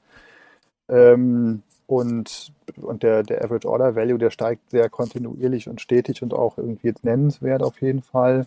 [0.90, 6.34] Ähm, und, und der, der Average Order Value, der steigt sehr kontinuierlich und stetig und
[6.34, 8.46] auch irgendwie jetzt nennenswert auf jeden Fall.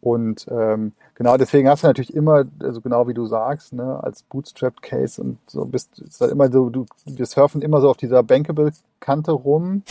[0.00, 4.22] Und ähm, genau deswegen hast du natürlich immer, also genau wie du sagst, ne, als
[4.24, 8.22] Bootstrap-Case und so bist ist halt immer so, du, wir surfen immer so auf dieser
[8.22, 9.82] Bankable-Kante rum.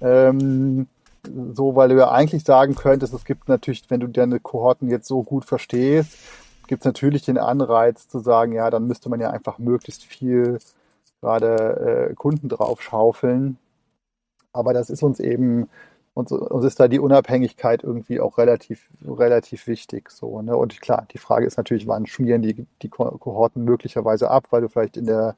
[0.00, 0.88] Ähm,
[1.54, 5.06] so, weil du ja eigentlich sagen könntest, es gibt natürlich, wenn du deine Kohorten jetzt
[5.06, 6.18] so gut verstehst,
[6.66, 10.58] gibt es natürlich den Anreiz zu sagen, ja, dann müsste man ja einfach möglichst viel
[11.22, 13.56] gerade äh, Kunden draufschaufeln.
[14.52, 15.68] Aber das ist uns eben,
[16.14, 20.10] uns, uns ist da die Unabhängigkeit irgendwie auch relativ, relativ wichtig.
[20.10, 20.56] So, ne?
[20.56, 24.68] Und klar, die Frage ist natürlich, wann schmieren die, die Kohorten möglicherweise ab, weil du
[24.68, 25.36] vielleicht in der,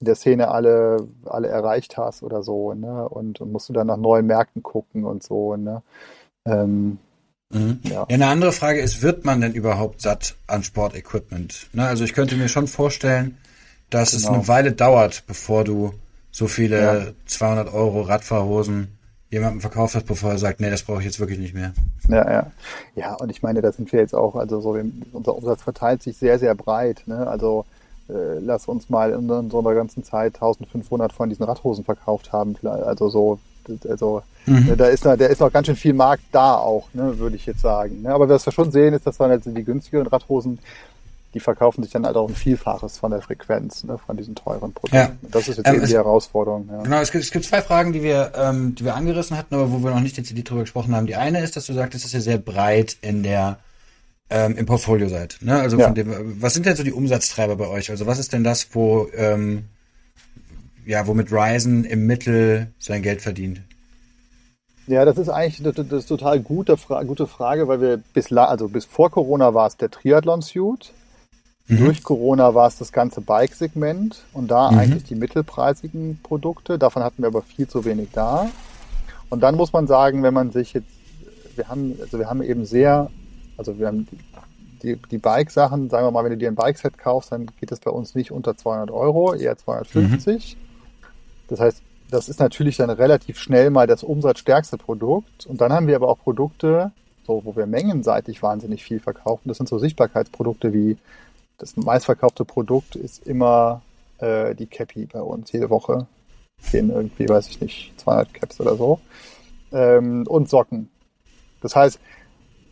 [0.00, 3.06] in der Szene alle, alle erreicht hast oder so, ne?
[3.08, 5.82] Und, und musst du dann nach neuen Märkten gucken und so, ne?
[6.46, 6.98] Ähm,
[7.50, 7.78] Mhm.
[7.84, 7.92] Ja.
[7.92, 8.06] ja.
[8.08, 11.68] eine andere Frage ist, wird man denn überhaupt satt an Sportequipment?
[11.72, 13.38] Ne, also ich könnte mir schon vorstellen,
[13.90, 14.22] dass genau.
[14.22, 15.92] es eine Weile dauert, bevor du
[16.30, 17.06] so viele ja.
[17.26, 18.96] 200 Euro Radfahrhosen
[19.30, 21.72] jemandem verkauft hast, bevor er sagt, nee, das brauche ich jetzt wirklich nicht mehr.
[22.08, 22.46] Ja, ja.
[22.94, 24.78] Ja, und ich meine, da sind wir jetzt auch, also so,
[25.12, 27.02] unser Umsatz verteilt sich sehr, sehr breit.
[27.06, 27.26] Ne?
[27.26, 27.64] Also
[28.08, 32.32] äh, lass uns mal in, in so einer ganzen Zeit 1500 von diesen Radhosen verkauft
[32.32, 32.56] haben.
[32.62, 33.38] Also so,
[33.88, 34.66] also mhm.
[34.66, 37.46] Ne, da ist noch, ist noch ganz schön viel Markt da auch, ne, würde ich
[37.46, 38.02] jetzt sagen.
[38.02, 38.14] Ne?
[38.14, 40.58] Aber was wir schon sehen, ist, dass dann halt die günstigeren Radhosen
[41.36, 44.72] die verkaufen sich dann halt auch ein Vielfaches von der Frequenz, ne, von diesen teuren
[44.72, 44.96] Produkten.
[44.96, 45.12] Ja.
[45.30, 46.66] Das ist jetzt ähm, eben die Herausforderung.
[46.72, 46.82] Ja.
[46.82, 49.70] Genau, es gibt, es gibt zwei Fragen, die wir, ähm, die wir angerissen hatten, aber
[49.70, 51.06] wo wir noch nicht dezidiert drüber gesprochen haben.
[51.06, 53.58] Die eine ist, dass du sagtest, dass ihr sehr breit in der
[54.30, 55.36] ähm, im Portfolio seid.
[55.42, 55.60] Ne?
[55.60, 55.90] Also ja.
[55.90, 57.90] dem, was sind denn so die Umsatztreiber bei euch?
[57.90, 59.66] Also was ist denn das, wo ähm,
[60.86, 63.60] ja, womit Ryzen im Mittel sein Geld verdient?
[64.86, 66.76] Ja, das ist eigentlich das, das total gute,
[67.06, 70.92] gute Frage, weil wir bis, also bis vor Corona war es der Triathlon-Suit.
[71.68, 71.78] Mhm.
[71.78, 74.78] Durch Corona war es das ganze Bike-Segment und da mhm.
[74.78, 76.78] eigentlich die mittelpreisigen Produkte.
[76.78, 78.48] Davon hatten wir aber viel zu wenig da.
[79.30, 80.88] Und dann muss man sagen, wenn man sich jetzt,
[81.56, 83.10] wir haben, also wir haben eben sehr,
[83.56, 84.06] also wir haben
[84.82, 87.80] die, die Bike-Sachen, sagen wir mal, wenn du dir ein Bike-Set kaufst, dann geht es
[87.80, 90.56] bei uns nicht unter 200 Euro, eher 250.
[90.56, 90.60] Mhm.
[91.48, 95.46] Das heißt, das ist natürlich dann relativ schnell mal das umsatzstärkste Produkt.
[95.46, 96.92] Und dann haben wir aber auch Produkte,
[97.26, 99.48] so, wo wir mengenseitig wahnsinnig viel verkaufen.
[99.48, 100.96] Das sind so Sichtbarkeitsprodukte wie
[101.58, 103.82] das meistverkaufte Produkt ist immer
[104.18, 105.52] äh, die Cappy bei uns.
[105.52, 106.06] Jede Woche
[106.70, 109.00] gehen irgendwie, weiß ich nicht, 200 Caps oder so.
[109.72, 110.90] Ähm, und Socken.
[111.60, 111.98] Das heißt,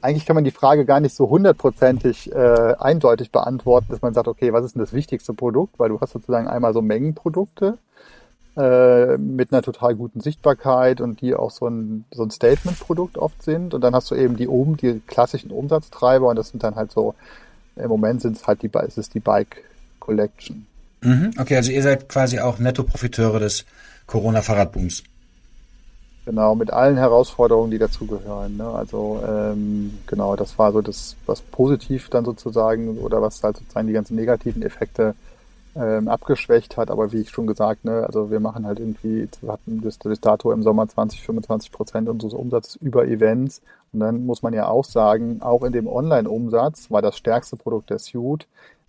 [0.00, 4.28] eigentlich kann man die Frage gar nicht so hundertprozentig äh, eindeutig beantworten, dass man sagt,
[4.28, 5.78] okay, was ist denn das wichtigste Produkt?
[5.78, 7.78] Weil du hast sozusagen einmal so Mengenprodukte
[8.56, 13.42] äh, mit einer total guten Sichtbarkeit und die auch so ein, so ein Statement-Produkt oft
[13.42, 13.72] sind.
[13.72, 16.92] Und dann hast du eben die oben, die klassischen Umsatztreiber und das sind dann halt
[16.92, 17.14] so
[17.76, 19.64] im Moment sind es halt die, es ist die Bike
[20.00, 20.66] Collection.
[21.02, 23.64] Mhm, okay, also ihr seid quasi auch Netto-Profiteure des
[24.06, 25.02] Corona-Fahrradbooms.
[26.24, 28.56] Genau, mit allen Herausforderungen, die dazugehören.
[28.56, 28.66] Ne?
[28.66, 33.86] Also ähm, genau, das war so das, was positiv dann sozusagen oder was halt sozusagen
[33.88, 35.14] die ganzen negativen Effekte
[35.76, 36.90] ähm, abgeschwächt hat.
[36.90, 40.20] Aber wie ich schon gesagt, ne, also wir machen halt irgendwie, wir hatten bis, bis
[40.20, 43.60] dato im Sommer 20, 25 Prozent unseres Umsatzes über Events.
[43.94, 47.90] Und dann muss man ja auch sagen, auch in dem Online-Umsatz war das stärkste Produkt
[47.90, 48.46] der Suite,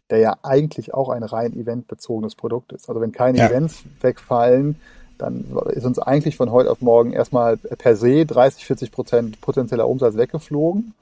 [0.10, 2.90] der ja eigentlich auch ein rein eventbezogenes Produkt ist.
[2.90, 3.48] Also wenn keine ja.
[3.48, 4.76] Events wegfallen,
[5.18, 9.88] dann ist uns eigentlich von heute auf morgen erstmal per se 30, 40 Prozent potenzieller
[9.88, 10.94] Umsatz weggeflogen.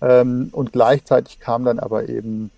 [0.00, 2.50] Ähm, und gleichzeitig kam dann aber eben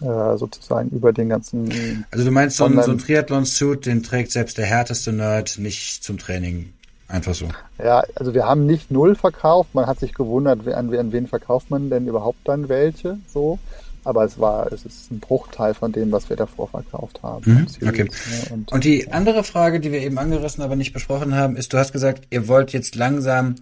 [0.00, 2.04] äh, sozusagen über den ganzen.
[2.10, 6.02] Also du meinst, so ein, so ein Triathlon-Suit, den trägt selbst der härteste Nerd nicht
[6.02, 6.72] zum Training.
[7.10, 7.48] Einfach so.
[7.82, 9.74] Ja, also wir haben nicht null verkauft.
[9.74, 13.58] Man hat sich gewundert, an, an wen verkauft man denn überhaupt dann welche, so
[14.04, 17.66] aber es war, es ist ein Bruchteil von dem, was wir davor verkauft haben.
[17.80, 18.04] Mhm, okay.
[18.04, 18.10] Ne?
[18.50, 21.78] Und, und, die andere Frage, die wir eben angerissen, aber nicht besprochen haben, ist, du
[21.78, 23.56] hast gesagt, ihr wollt jetzt langsam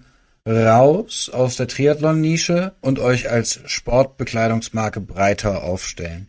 [0.46, 6.28] raus aus der Triathlon-Nische und euch als Sportbekleidungsmarke breiter aufstellen.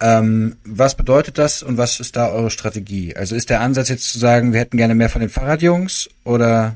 [0.00, 3.16] Ähm, was bedeutet das und was ist da eure Strategie?
[3.16, 6.74] Also ist der Ansatz jetzt zu sagen, wir hätten gerne mehr von den Fahrradjungs oder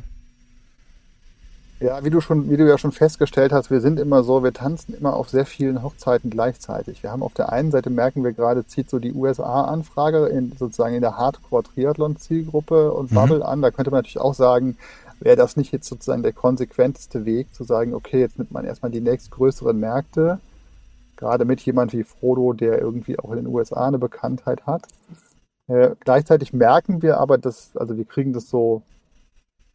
[1.80, 4.52] ja, wie du schon, wie du ja schon festgestellt hast, wir sind immer so, wir
[4.52, 7.04] tanzen immer auf sehr vielen Hochzeiten gleichzeitig.
[7.04, 10.96] Wir haben auf der einen Seite merken wir gerade, zieht so die USA-Anfrage in, sozusagen
[10.96, 13.14] in der Hardcore-Triathlon-Zielgruppe und mhm.
[13.14, 13.62] Bubble an.
[13.62, 14.76] Da könnte man natürlich auch sagen,
[15.20, 18.90] wäre das nicht jetzt sozusagen der konsequenteste Weg, zu sagen, okay, jetzt nimmt man erstmal
[18.90, 20.40] die nächstgrößeren Märkte,
[21.18, 24.86] gerade mit jemand wie Frodo, der irgendwie auch in den USA eine Bekanntheit hat.
[25.66, 28.82] Äh, gleichzeitig merken wir aber, dass, also wir kriegen das so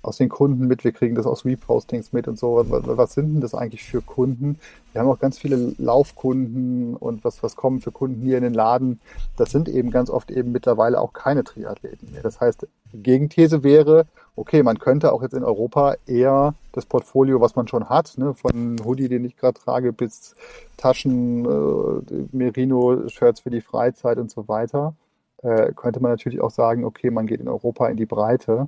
[0.02, 2.66] aus den Kunden mit, wir kriegen das aus Repostings mit und so.
[2.70, 4.60] Was, was sind denn das eigentlich für Kunden?
[4.91, 8.54] Wir haben auch ganz viele Laufkunden und was, was kommen für Kunden hier in den
[8.54, 9.00] Laden.
[9.38, 12.22] Das sind eben ganz oft eben mittlerweile auch keine Triathleten mehr.
[12.22, 14.06] Das heißt, die Gegenthese wäre,
[14.36, 18.34] okay, man könnte auch jetzt in Europa eher das Portfolio, was man schon hat, ne,
[18.34, 20.36] von Hoodie, den ich gerade trage, bis
[20.78, 24.96] Taschen, äh, Merino-Shirts für die Freizeit und so weiter,
[25.44, 28.68] äh, könnte man natürlich auch sagen, okay, man geht in Europa in die Breite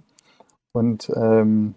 [0.71, 1.75] und ähm,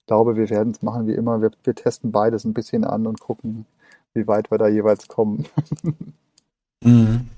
[0.00, 1.42] ich glaube, wir werden es machen wie immer.
[1.42, 3.66] Wir, wir testen beides ein bisschen an und gucken,
[4.14, 5.46] wie weit wir da jeweils kommen.
[6.82, 7.28] mhm.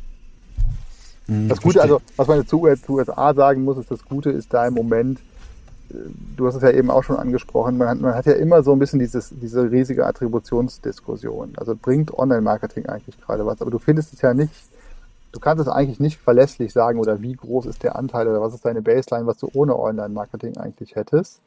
[1.27, 4.53] Mhm, das Gute, also was man zu, zu USA sagen muss, ist, das Gute ist
[4.53, 5.21] da im Moment,
[6.36, 8.72] du hast es ja eben auch schon angesprochen, man hat, man hat ja immer so
[8.72, 11.53] ein bisschen dieses, diese riesige Attributionsdiskussion.
[11.57, 14.53] Also bringt Online-Marketing eigentlich gerade was, aber du findest es ja nicht
[15.32, 18.55] du kannst es eigentlich nicht verlässlich sagen oder wie groß ist der Anteil oder was
[18.55, 21.41] ist deine Baseline, was du ohne Online-Marketing eigentlich hättest.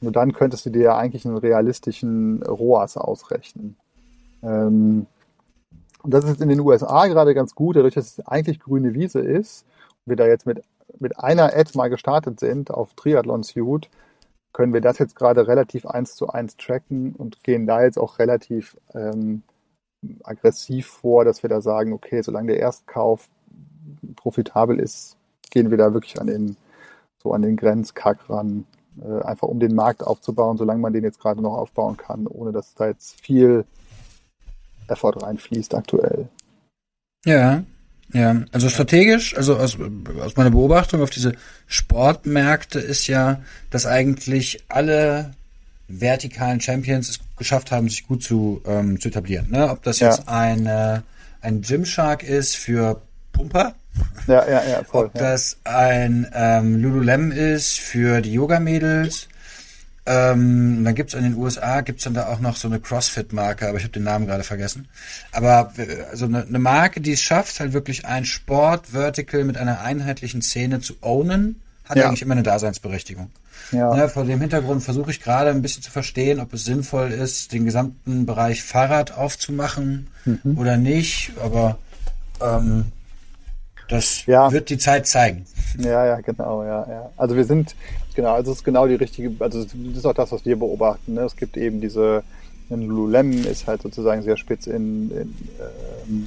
[0.00, 3.76] Nur dann könntest du dir ja eigentlich einen realistischen ROAS ausrechnen.
[4.42, 5.06] Ähm,
[6.02, 9.20] und das ist in den USA gerade ganz gut, dadurch, dass es eigentlich grüne Wiese
[9.20, 9.64] ist
[10.04, 10.62] und wir da jetzt mit,
[10.98, 13.88] mit einer Ad mal gestartet sind auf Triathlon Suite,
[14.52, 18.18] können wir das jetzt gerade relativ eins zu eins tracken und gehen da jetzt auch
[18.18, 19.42] relativ ähm,
[20.22, 23.28] aggressiv vor, dass wir da sagen, okay, solange der Erstkauf
[24.16, 25.16] profitabel ist,
[25.50, 26.56] gehen wir da wirklich an den,
[27.22, 28.66] so an den Grenzkack ran,
[29.00, 32.52] äh, einfach um den Markt aufzubauen, solange man den jetzt gerade noch aufbauen kann, ohne
[32.52, 33.64] dass da jetzt viel
[34.88, 36.28] Effort reinfließt aktuell.
[37.24, 37.62] Ja,
[38.12, 39.78] ja, also strategisch, also aus,
[40.20, 41.32] aus meiner Beobachtung auf diese
[41.66, 43.40] Sportmärkte ist ja,
[43.70, 45.32] dass eigentlich alle
[45.88, 49.50] vertikalen Champions es geschafft haben, sich gut zu, ähm, zu etablieren.
[49.50, 49.70] Ne?
[49.70, 50.10] Ob das ja.
[50.10, 51.00] jetzt ein, äh,
[51.40, 53.00] ein Gymshark ist für
[53.32, 53.74] Pumper,
[54.26, 55.20] ja, ja, ja, voll, ob ja.
[55.20, 59.28] das ein ähm, Lululemon ist für die Yoga-Mädels.
[60.04, 63.78] Ähm, dann gibt's in den USA, gibt's dann da auch noch so eine CrossFit-Marke, aber
[63.78, 64.88] ich habe den Namen gerade vergessen.
[65.30, 69.80] Aber äh, also eine, eine Marke, die es schafft, halt wirklich ein Sport-Vertical mit einer
[69.80, 72.08] einheitlichen Szene zu ownen, hat ja.
[72.08, 73.30] eigentlich immer eine Daseinsberechtigung.
[73.70, 73.94] Ja.
[73.94, 77.52] Ne, vor dem Hintergrund versuche ich gerade ein bisschen zu verstehen, ob es sinnvoll ist,
[77.52, 80.58] den gesamten Bereich Fahrrad aufzumachen mhm.
[80.58, 81.32] oder nicht.
[81.40, 81.78] Aber
[82.40, 82.86] ähm,
[83.88, 84.50] das ja.
[84.50, 85.46] wird die Zeit zeigen.
[85.78, 87.10] Ja, ja, genau, ja, ja.
[87.16, 87.74] Also wir sind,
[88.14, 91.14] genau, also es ist genau die richtige, also das ist auch das, was wir beobachten.
[91.14, 91.22] Ne?
[91.22, 92.22] Es gibt eben diese,
[92.70, 95.34] ein Lululemon ist halt sozusagen sehr spitz in, in,
[96.08, 96.26] ähm,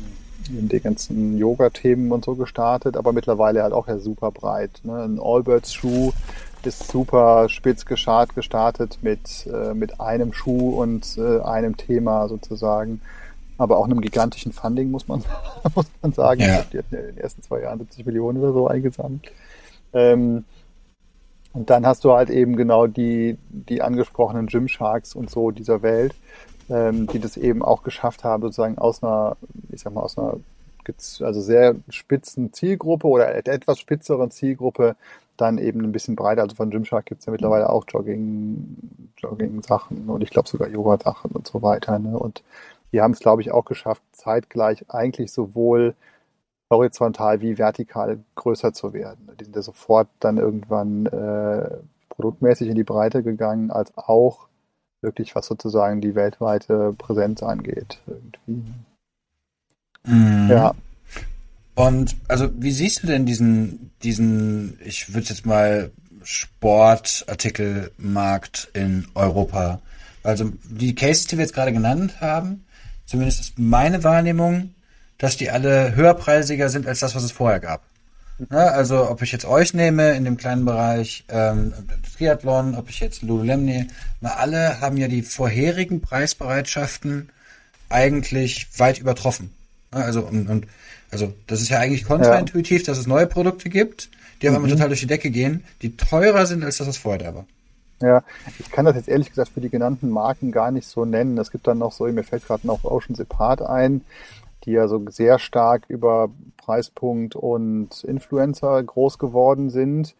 [0.49, 4.81] in den ganzen Yoga-Themen und so gestartet, aber mittlerweile halt auch ja super breit.
[4.83, 5.03] Ne?
[5.03, 6.11] Ein Allbirds-Schuh
[6.65, 13.01] ist super spitz geschart gestartet mit, äh, mit einem Schuh und äh, einem Thema sozusagen.
[13.57, 15.23] Aber auch einem gigantischen Funding, muss man,
[15.75, 16.41] muss man sagen.
[16.41, 16.63] Ja.
[16.71, 19.31] Die hatten in den ersten zwei Jahren 70 Millionen oder so eingesammelt.
[19.93, 20.43] Ähm,
[21.55, 26.13] und dann hast du halt eben genau die, die angesprochenen Gymsharks und so dieser Welt,
[26.69, 29.37] ähm, die das eben auch geschafft haben, sozusagen aus einer,
[29.71, 30.37] ich sag mal, aus einer
[31.21, 34.95] also sehr spitzen Zielgruppe oder etwas spitzeren Zielgruppe
[35.37, 36.43] dann eben ein bisschen breiter.
[36.43, 38.77] Also von Gymshark gibt es ja mittlerweile auch Jogging,
[39.17, 41.97] Jogging-Sachen und ich glaube sogar Yoga-Sachen und so weiter.
[41.97, 42.19] Ne?
[42.19, 42.43] Und
[42.91, 45.95] die haben es, glaube ich, auch geschafft, zeitgleich eigentlich sowohl
[46.69, 49.29] horizontal wie vertikal größer zu werden.
[49.39, 51.77] Die sind ja sofort dann irgendwann äh,
[52.09, 54.47] produktmäßig in die Breite gegangen, als auch
[55.01, 57.99] wirklich, was sozusagen die weltweite Präsenz angeht.
[58.07, 58.73] Irgendwie.
[60.05, 60.49] Mhm.
[60.49, 60.73] Ja.
[61.75, 65.91] Und also wie siehst du denn diesen, diesen, ich würde jetzt mal
[66.23, 69.81] Sportartikelmarkt in Europa?
[70.23, 72.65] Also die Cases, die wir jetzt gerade genannt haben,
[73.05, 74.73] zumindest ist meine Wahrnehmung,
[75.17, 77.81] dass die alle höherpreisiger sind als das, was es vorher gab.
[78.49, 78.71] Ne?
[78.71, 81.73] Also ob ich jetzt euch nehme in dem kleinen Bereich ähm,
[82.17, 83.87] Triathlon, ob ich jetzt Lululemon nehme,
[84.21, 87.29] alle haben ja die vorherigen Preisbereitschaften
[87.89, 89.53] eigentlich weit übertroffen.
[89.93, 90.03] Ne?
[90.03, 90.67] Also und, und
[91.11, 92.87] also das ist ja eigentlich kontraintuitiv, ja.
[92.87, 94.09] dass es neue Produkte gibt,
[94.41, 94.67] die aber mhm.
[94.67, 97.45] total durch die Decke gehen, die teurer sind als das, was vorher da war.
[98.01, 98.23] Ja,
[98.59, 101.37] ich kann das jetzt ehrlich gesagt für die genannten Marken gar nicht so nennen.
[101.37, 104.01] Es gibt dann noch so, mir fällt gerade noch Ocean Apart ein,
[104.65, 110.15] die ja so sehr stark über Preispunkt und Influencer groß geworden sind.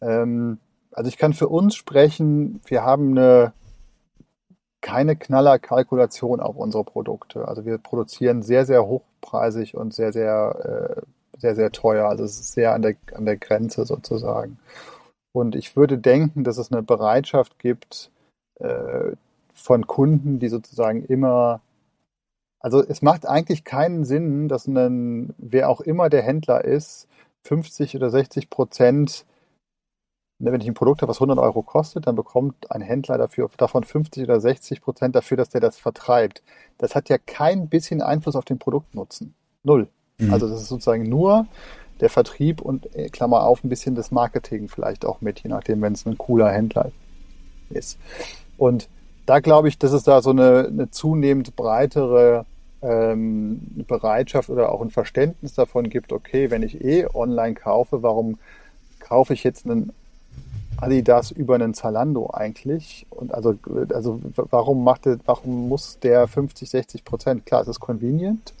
[0.00, 0.58] Ähm,
[0.92, 3.52] also ich kann für uns sprechen, wir haben eine
[4.80, 7.46] keine Knallerkalkulation auf unsere Produkte.
[7.46, 12.08] Also wir produzieren sehr, sehr hochpreisig und sehr, sehr, äh, sehr, sehr teuer.
[12.08, 14.58] Also es ist sehr an der, an der Grenze sozusagen.
[15.32, 18.10] Und ich würde denken, dass es eine Bereitschaft gibt
[18.58, 19.12] äh,
[19.52, 21.60] von Kunden, die sozusagen immer
[22.60, 27.08] also es macht eigentlich keinen Sinn, dass ein, wer auch immer der Händler ist,
[27.44, 29.24] 50 oder 60 Prozent,
[30.38, 33.48] ne, wenn ich ein Produkt habe, was 100 Euro kostet, dann bekommt ein Händler dafür,
[33.56, 36.42] davon 50 oder 60 Prozent dafür, dass der das vertreibt.
[36.76, 39.34] Das hat ja kein bisschen Einfluss auf den Produktnutzen.
[39.62, 39.88] Null.
[40.18, 40.32] Mhm.
[40.32, 41.46] Also das ist sozusagen nur
[42.00, 45.80] der Vertrieb und äh, Klammer auf ein bisschen das Marketing vielleicht auch mit, je nachdem,
[45.80, 46.92] wenn es ein cooler Händler
[47.70, 47.98] ist.
[48.58, 48.88] Und
[49.24, 52.44] da glaube ich, dass es da so eine, eine zunehmend breitere
[52.82, 58.38] ähm, Bereitschaft oder auch ein Verständnis davon gibt, okay, wenn ich eh online kaufe, warum
[59.00, 59.92] kaufe ich jetzt einen
[60.78, 63.06] Adidas über einen Zalando eigentlich?
[63.10, 63.54] Und also,
[63.92, 67.46] also warum macht der, warum muss der 50, 60 Prozent?
[67.46, 68.54] Klar, es ist convenient,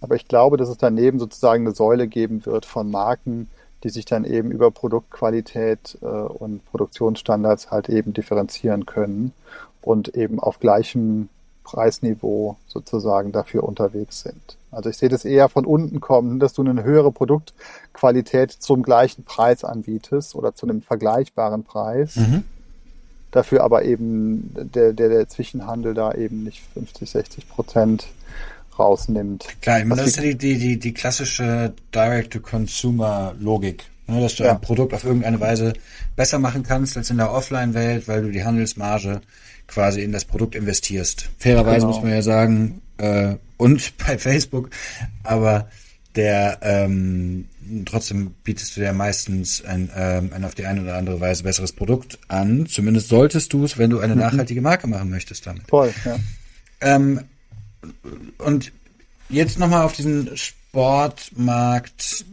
[0.00, 3.48] aber ich glaube, dass es daneben sozusagen eine Säule geben wird von Marken,
[3.82, 9.32] die sich dann eben über Produktqualität äh, und Produktionsstandards halt eben differenzieren können
[9.82, 11.28] und eben auf gleichem
[11.64, 14.56] Preisniveau sozusagen dafür unterwegs sind.
[14.70, 19.24] Also ich sehe das eher von unten kommen, dass du eine höhere Produktqualität zum gleichen
[19.24, 22.16] Preis anbietest oder zu einem vergleichbaren Preis.
[22.16, 22.44] Mhm.
[23.30, 28.06] Dafür aber eben der, der, der Zwischenhandel da eben nicht 50, 60 Prozent
[28.78, 29.46] rausnimmt.
[29.60, 33.86] Klar, ich meine, das ist ja die, die, die, die klassische Direct-to-Consumer-Logik.
[34.06, 34.52] Ne, dass du ja.
[34.52, 35.72] ein Produkt auf irgendeine Weise
[36.14, 39.22] besser machen kannst als in der Offline-Welt, weil du die Handelsmarge
[39.66, 41.30] quasi in das Produkt investierst.
[41.38, 41.92] Fairerweise genau.
[41.92, 44.70] muss man ja sagen, äh, und bei Facebook,
[45.22, 45.68] aber
[46.16, 47.48] der ähm,
[47.86, 51.72] trotzdem bietest du ja meistens ein, ähm, ein auf die eine oder andere Weise besseres
[51.72, 52.66] Produkt an.
[52.66, 54.20] Zumindest solltest du es, wenn du eine mhm.
[54.20, 55.66] nachhaltige Marke machen möchtest damit.
[55.68, 56.16] Voll, ja.
[56.80, 57.20] Ähm,
[58.38, 58.72] und
[59.28, 62.24] jetzt nochmal auf diesen Sportmarkt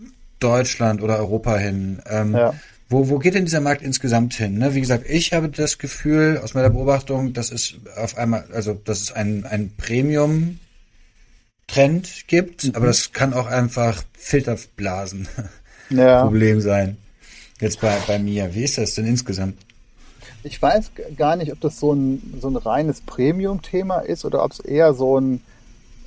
[0.42, 2.02] Deutschland oder Europa hin.
[2.10, 2.54] Ähm, ja.
[2.90, 4.58] Wo, wo geht denn dieser Markt insgesamt hin?
[4.58, 4.76] Ne?
[4.76, 9.00] Wie gesagt, ich habe das Gefühl aus meiner Beobachtung, dass es auf einmal, also dass
[9.00, 10.60] es ein, ein Premium
[11.68, 12.76] Trend gibt, mhm.
[12.76, 15.28] aber das kann auch einfach Filterblasen
[15.90, 16.24] ja.
[16.24, 16.98] Problem sein.
[17.62, 18.54] Jetzt bei, bei mir.
[18.54, 19.58] Wie ist das denn insgesamt?
[20.44, 24.52] Ich weiß gar nicht, ob das so ein, so ein reines Premium-Thema ist oder ob
[24.52, 25.42] es eher so ein,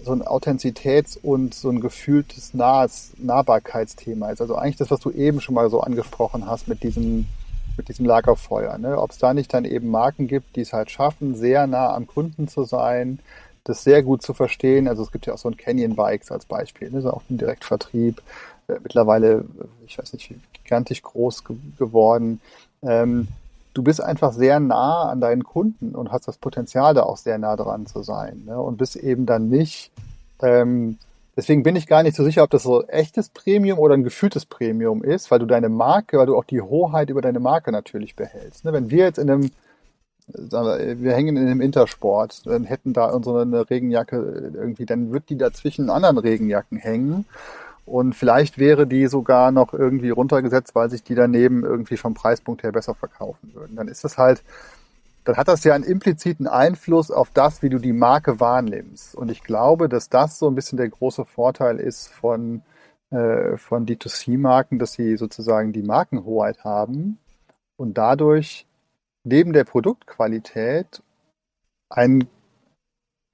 [0.05, 4.40] so ein Authentizitäts- und so ein gefühltes Nahes, Nahbarkeitsthema ist.
[4.40, 7.26] Also eigentlich das, was du eben schon mal so angesprochen hast mit diesem,
[7.76, 8.78] mit diesem Lagerfeuer.
[8.78, 8.98] Ne?
[8.98, 12.07] Ob es da nicht dann eben Marken gibt, die es halt schaffen, sehr nah am
[12.07, 13.18] Kunden zu sein,
[13.64, 14.88] das sehr gut zu verstehen.
[14.88, 16.98] Also es gibt ja auch so ein Canyon Bikes als Beispiel, ne?
[16.98, 18.22] ist auch ein Direktvertrieb.
[18.68, 19.44] Äh, mittlerweile,
[19.86, 22.40] ich weiß nicht, gigantisch groß ge geworden.
[22.82, 23.28] Ähm,
[23.74, 27.38] du bist einfach sehr nah an deinen Kunden und hast das Potenzial, da auch sehr
[27.38, 28.44] nah dran zu sein.
[28.46, 28.58] Ne?
[28.58, 29.92] Und bist eben dann nicht,
[30.40, 30.98] ähm,
[31.36, 34.46] deswegen bin ich gar nicht so sicher, ob das so echtes Premium oder ein gefühltes
[34.46, 38.16] Premium ist, weil du deine Marke, weil du auch die Hoheit über deine Marke natürlich
[38.16, 38.64] behältst.
[38.64, 38.72] Ne?
[38.72, 39.50] Wenn wir jetzt in einem
[40.26, 44.16] wir hängen in einem Intersport, dann hätten da unsere Regenjacke
[44.54, 47.26] irgendwie, dann wird die da zwischen anderen Regenjacken hängen
[47.87, 52.62] und vielleicht wäre die sogar noch irgendwie runtergesetzt, weil sich die daneben irgendwie vom Preispunkt
[52.62, 53.76] her besser verkaufen würden.
[53.76, 54.43] Dann ist das halt,
[55.24, 59.14] dann hat das ja einen impliziten Einfluss auf das, wie du die Marke wahrnimmst.
[59.14, 62.62] Und ich glaube, dass das so ein bisschen der große Vorteil ist von
[63.14, 67.18] äh, von D2C-Marken, dass sie sozusagen die Markenhoheit haben
[67.76, 68.66] und dadurch
[69.22, 71.03] neben der Produktqualität
[71.89, 72.26] ein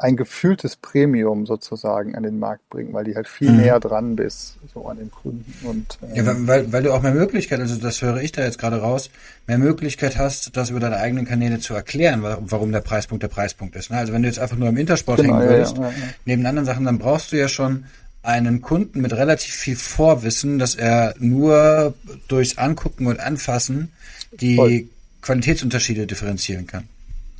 [0.02, 3.58] ein gefühltes Premium sozusagen an den Markt bringen, weil die halt viel mhm.
[3.58, 5.52] näher dran bist, so an den Kunden.
[5.62, 8.58] Und, ähm, ja, weil, weil du auch mehr Möglichkeit, also das höre ich da jetzt
[8.58, 9.10] gerade raus,
[9.46, 13.76] mehr Möglichkeit hast, das über deine eigenen Kanäle zu erklären, warum der Preispunkt der Preispunkt
[13.76, 13.90] ist.
[13.90, 13.98] Ne?
[13.98, 15.94] Also wenn du jetzt einfach nur im Intersport genau, hängen würdest, ja, ja, ja.
[16.24, 17.84] neben anderen Sachen, dann brauchst du ja schon
[18.22, 21.94] einen Kunden mit relativ viel Vorwissen, dass er nur
[22.28, 23.92] durchs Angucken und Anfassen
[24.32, 24.84] die Voll.
[25.20, 26.88] Qualitätsunterschiede differenzieren kann.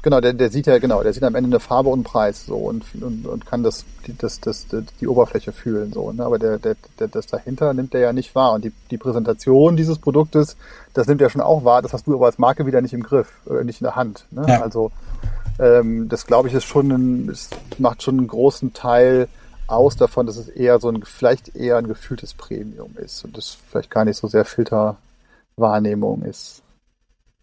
[0.02, 2.46] Genau, der, der sieht ja, genau, der sieht am Ende eine Farbe und einen Preis
[2.46, 4.66] so und, und, und kann das, die, das, das,
[5.00, 5.92] die Oberfläche fühlen.
[5.92, 6.10] so.
[6.12, 6.24] Ne?
[6.24, 8.54] Aber der, der, der, das dahinter nimmt er ja nicht wahr.
[8.54, 10.56] Und die, die Präsentation dieses Produktes,
[10.94, 13.02] das nimmt er schon auch wahr, das hast du aber als Marke wieder nicht im
[13.02, 14.24] Griff, oder nicht in der Hand.
[14.30, 14.44] Ne?
[14.48, 14.62] Ja.
[14.62, 14.90] Also
[15.58, 19.28] ähm, das glaube ich ist schon ein, es macht schon einen großen Teil
[19.66, 23.58] aus davon, dass es eher so ein, vielleicht eher ein gefühltes Premium ist und das
[23.68, 26.62] vielleicht gar nicht so sehr Filterwahrnehmung ist.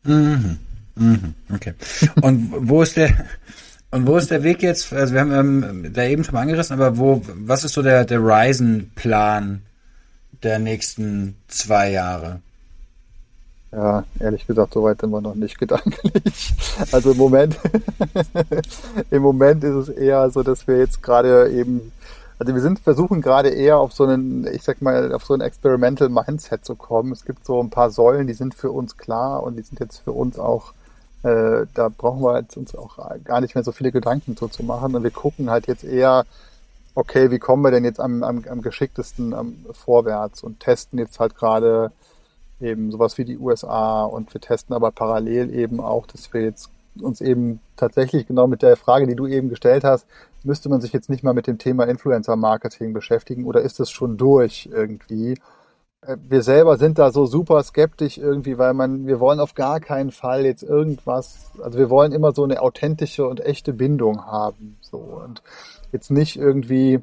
[0.03, 0.59] Mhm.
[0.97, 1.73] Mhm, okay.
[2.21, 3.13] Und wo ist der
[3.89, 4.91] und wo ist der Weg jetzt?
[4.91, 8.03] Also wir haben ähm, da eben schon mal angerissen, aber wo, was ist so der,
[8.03, 9.61] der Ryzen-Plan
[10.43, 12.41] der nächsten zwei Jahre?
[13.71, 16.53] Ja, ehrlich gesagt, so weit sind wir noch nicht gedanklich.
[16.91, 17.57] Also im Moment,
[19.11, 21.91] im Moment ist es eher so, dass wir jetzt gerade eben,
[22.39, 25.41] also wir sind versuchen gerade eher auf so einen, ich sag mal, auf so ein
[25.41, 27.11] Experimental Mindset zu kommen.
[27.11, 29.99] Es gibt so ein paar Säulen, die sind für uns klar und die sind jetzt
[29.99, 30.73] für uns auch
[31.24, 34.63] äh, da brauchen wir jetzt uns auch gar nicht mehr so viele Gedanken so zu
[34.63, 34.95] machen.
[34.95, 36.26] Und wir gucken halt jetzt eher,
[36.95, 41.20] okay, wie kommen wir denn jetzt am, am, am geschicktesten am, vorwärts und testen jetzt
[41.20, 41.91] halt gerade
[42.59, 46.70] eben sowas wie die USA und wir testen aber parallel eben auch, dass wir jetzt
[46.99, 50.07] uns eben tatsächlich genau mit der Frage, die du eben gestellt hast,
[50.43, 53.91] müsste man sich jetzt nicht mal mit dem Thema Influencer Marketing beschäftigen oder ist es
[53.91, 55.38] schon durch irgendwie?
[56.01, 59.79] Äh, wir selber sind da so super skeptisch irgendwie, weil man, wir wollen auf gar
[59.79, 64.77] keinen Fall jetzt irgendwas, also wir wollen immer so eine authentische und echte Bindung haben,
[64.81, 64.97] so.
[64.97, 65.41] Und
[65.91, 67.01] jetzt nicht irgendwie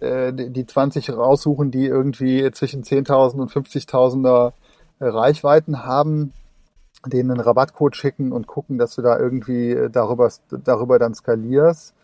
[0.00, 4.52] äh, die 20 raussuchen, die irgendwie zwischen 10.000 und 50.000er
[5.00, 6.32] äh, Reichweiten haben,
[7.06, 11.94] denen einen Rabattcode schicken und gucken, dass du da irgendwie äh, darüber, darüber dann skalierst,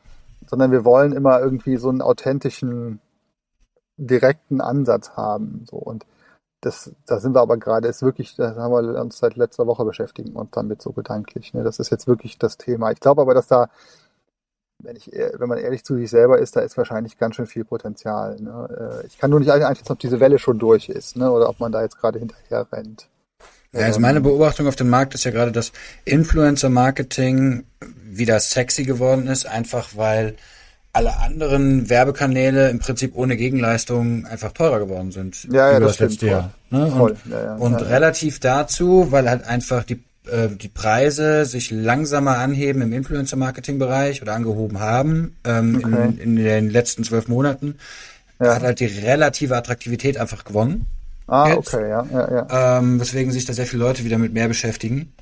[0.46, 3.00] sondern wir wollen immer irgendwie so einen authentischen
[4.06, 5.64] direkten Ansatz haben.
[5.70, 5.76] So.
[5.76, 6.06] Und
[6.60, 9.84] das, da sind wir aber gerade, ist wirklich, da haben wir uns seit letzter Woche
[9.84, 11.54] beschäftigen und damit so gedanklich.
[11.54, 11.62] Ne?
[11.62, 12.90] Das ist jetzt wirklich das Thema.
[12.90, 13.70] Ich glaube aber, dass da,
[14.78, 17.64] wenn ich, wenn man ehrlich zu sich selber ist, da ist wahrscheinlich ganz schön viel
[17.64, 18.36] Potenzial.
[18.40, 19.02] Ne?
[19.02, 21.30] Äh, ich kann nur nicht einschätzen, ob diese Welle schon durch ist, ne?
[21.30, 23.08] Oder ob man da jetzt gerade hinterher rennt.
[23.72, 25.72] Ja, also meine Beobachtung auf dem Markt ist ja gerade, dass
[26.04, 27.64] Influencer-Marketing
[28.04, 30.36] wieder sexy geworden ist, einfach weil
[30.92, 35.44] alle anderen Werbekanäle im Prinzip ohne Gegenleistung einfach teurer geworden sind.
[35.52, 36.52] Ja, ja, das, das letzte Jahr.
[36.70, 36.86] Ne?
[36.86, 37.16] Und.
[37.30, 42.38] Ja, ja, und ja, relativ dazu, weil halt einfach die, äh, die Preise sich langsamer
[42.38, 46.06] anheben im Influencer-Marketing-Bereich oder angehoben haben ähm, okay.
[46.06, 47.76] in, in den letzten zwölf Monaten,
[48.40, 50.86] hat halt die relative Attraktivität einfach gewonnen.
[51.26, 51.74] Ah, jetzt.
[51.74, 52.78] okay, ja, ja, ja.
[52.78, 55.12] Ähm, weswegen sich da sehr viele Leute wieder mit mehr beschäftigen.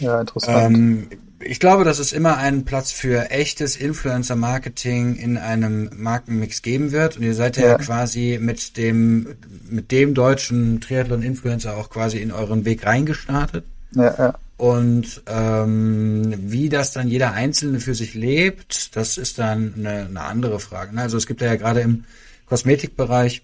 [0.00, 0.76] Ja, interessant.
[0.76, 1.08] Ähm,
[1.40, 7.16] ich glaube, dass es immer einen Platz für echtes Influencer-Marketing in einem Markenmix geben wird.
[7.16, 9.36] Und ihr seid ja, ja quasi mit dem,
[9.68, 13.64] mit dem deutschen Triathlon-Influencer auch quasi in euren Weg reingestartet.
[13.94, 14.34] Ja, ja.
[14.56, 20.20] Und ähm, wie das dann jeder Einzelne für sich lebt, das ist dann eine, eine
[20.22, 20.94] andere Frage.
[20.94, 21.02] Ne?
[21.02, 22.04] Also es gibt ja gerade im
[22.46, 23.42] Kosmetikbereich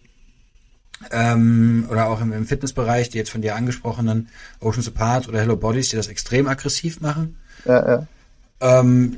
[1.10, 4.28] ähm, oder auch im, im Fitnessbereich die jetzt von dir angesprochenen
[4.60, 7.36] Ocean Apart oder Hello Bodies, die das extrem aggressiv machen.
[7.64, 8.06] Ja, ja.
[8.60, 9.16] Ähm,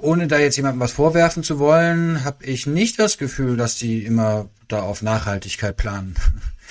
[0.00, 4.04] ohne da jetzt jemandem was vorwerfen zu wollen, habe ich nicht das Gefühl, dass die
[4.04, 6.14] immer da auf Nachhaltigkeit planen,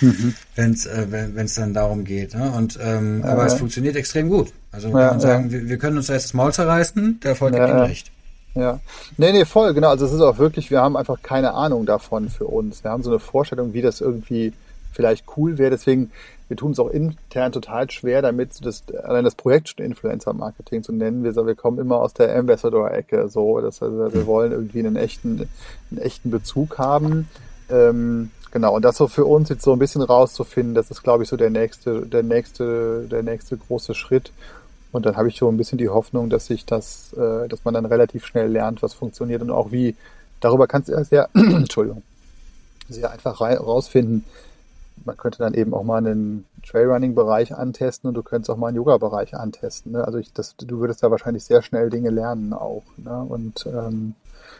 [0.02, 0.36] mhm.
[0.56, 2.34] wenn's, äh, wenn es dann darum geht.
[2.34, 2.52] Ne?
[2.52, 4.52] Und ähm, ja, aber es funktioniert extrem gut.
[4.72, 7.58] Also kann man sagen, wir, wir, können uns da jetzt das Maul zerreißen, der Erfolg
[7.58, 8.12] hat ihnen recht.
[8.56, 8.80] Ja,
[9.18, 9.90] nee, nee, voll, genau.
[9.90, 12.84] Also es ist auch wirklich, wir haben einfach keine Ahnung davon für uns.
[12.84, 14.54] Wir haben so eine Vorstellung, wie das irgendwie
[14.92, 15.72] vielleicht cool wäre.
[15.72, 16.12] Deswegen
[16.50, 20.92] wir tun es auch intern total schwer, damit das, allein das Projekt schon Influencer-Marketing zu
[20.92, 21.24] nennen.
[21.24, 25.48] Wir, wir kommen immer aus der Ambassador-Ecke, so, das heißt, wir wollen irgendwie einen echten,
[25.92, 27.30] einen echten Bezug haben.
[27.70, 31.24] Ähm, genau, und das so für uns jetzt so ein bisschen rauszufinden, das ist, glaube
[31.24, 34.32] ich, so der nächste, der nächste, der nächste große Schritt.
[34.92, 37.76] Und dann habe ich so ein bisschen die Hoffnung, dass sich das, äh, dass man
[37.76, 39.96] dann relativ schnell lernt, was funktioniert und auch wie,
[40.40, 42.02] darüber kannst du ja sehr, Entschuldigung,
[42.90, 44.26] sehr einfach rausfinden,
[45.06, 48.78] man könnte dann eben auch mal einen Trailrunning-Bereich antesten und du könntest auch mal einen
[48.78, 49.94] Yoga-Bereich antesten.
[49.94, 50.04] Ne?
[50.04, 52.84] Also ich, das, du würdest da wahrscheinlich sehr schnell Dinge lernen auch.
[52.98, 53.18] Ne?
[53.24, 54.16] Und ähm,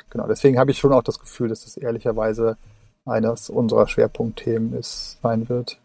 [0.10, 2.58] genau, deswegen habe ich schon auch das Gefühl, dass das ehrlicherweise
[3.06, 5.78] eines unserer Schwerpunktthemen ist, sein wird.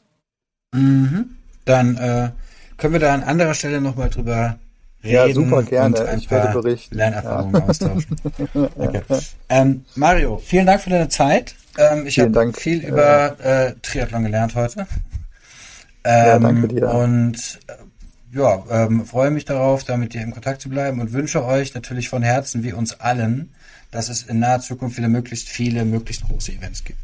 [0.74, 1.36] Mhm.
[1.64, 2.30] Dann äh,
[2.76, 4.58] können wir da an anderer Stelle nochmal drüber
[5.02, 5.96] reden Ja, super gerne.
[6.00, 6.96] und ein Ich werde paar berichten.
[6.96, 8.16] Lernerfahrungen austauschen.
[8.76, 9.02] Okay.
[9.48, 11.54] Ähm, Mario, vielen Dank für deine Zeit.
[11.78, 14.86] Ähm, ich habe viel über äh, Triathlon gelernt heute.
[16.06, 16.88] Ja, Ähm, danke dir.
[16.90, 21.12] Und äh, ja, ähm, freue mich darauf, da mit dir im Kontakt zu bleiben und
[21.12, 23.54] wünsche euch natürlich von Herzen, wie uns allen,
[23.90, 26.98] dass es in naher Zukunft wieder möglichst viele, möglichst große Events gibt.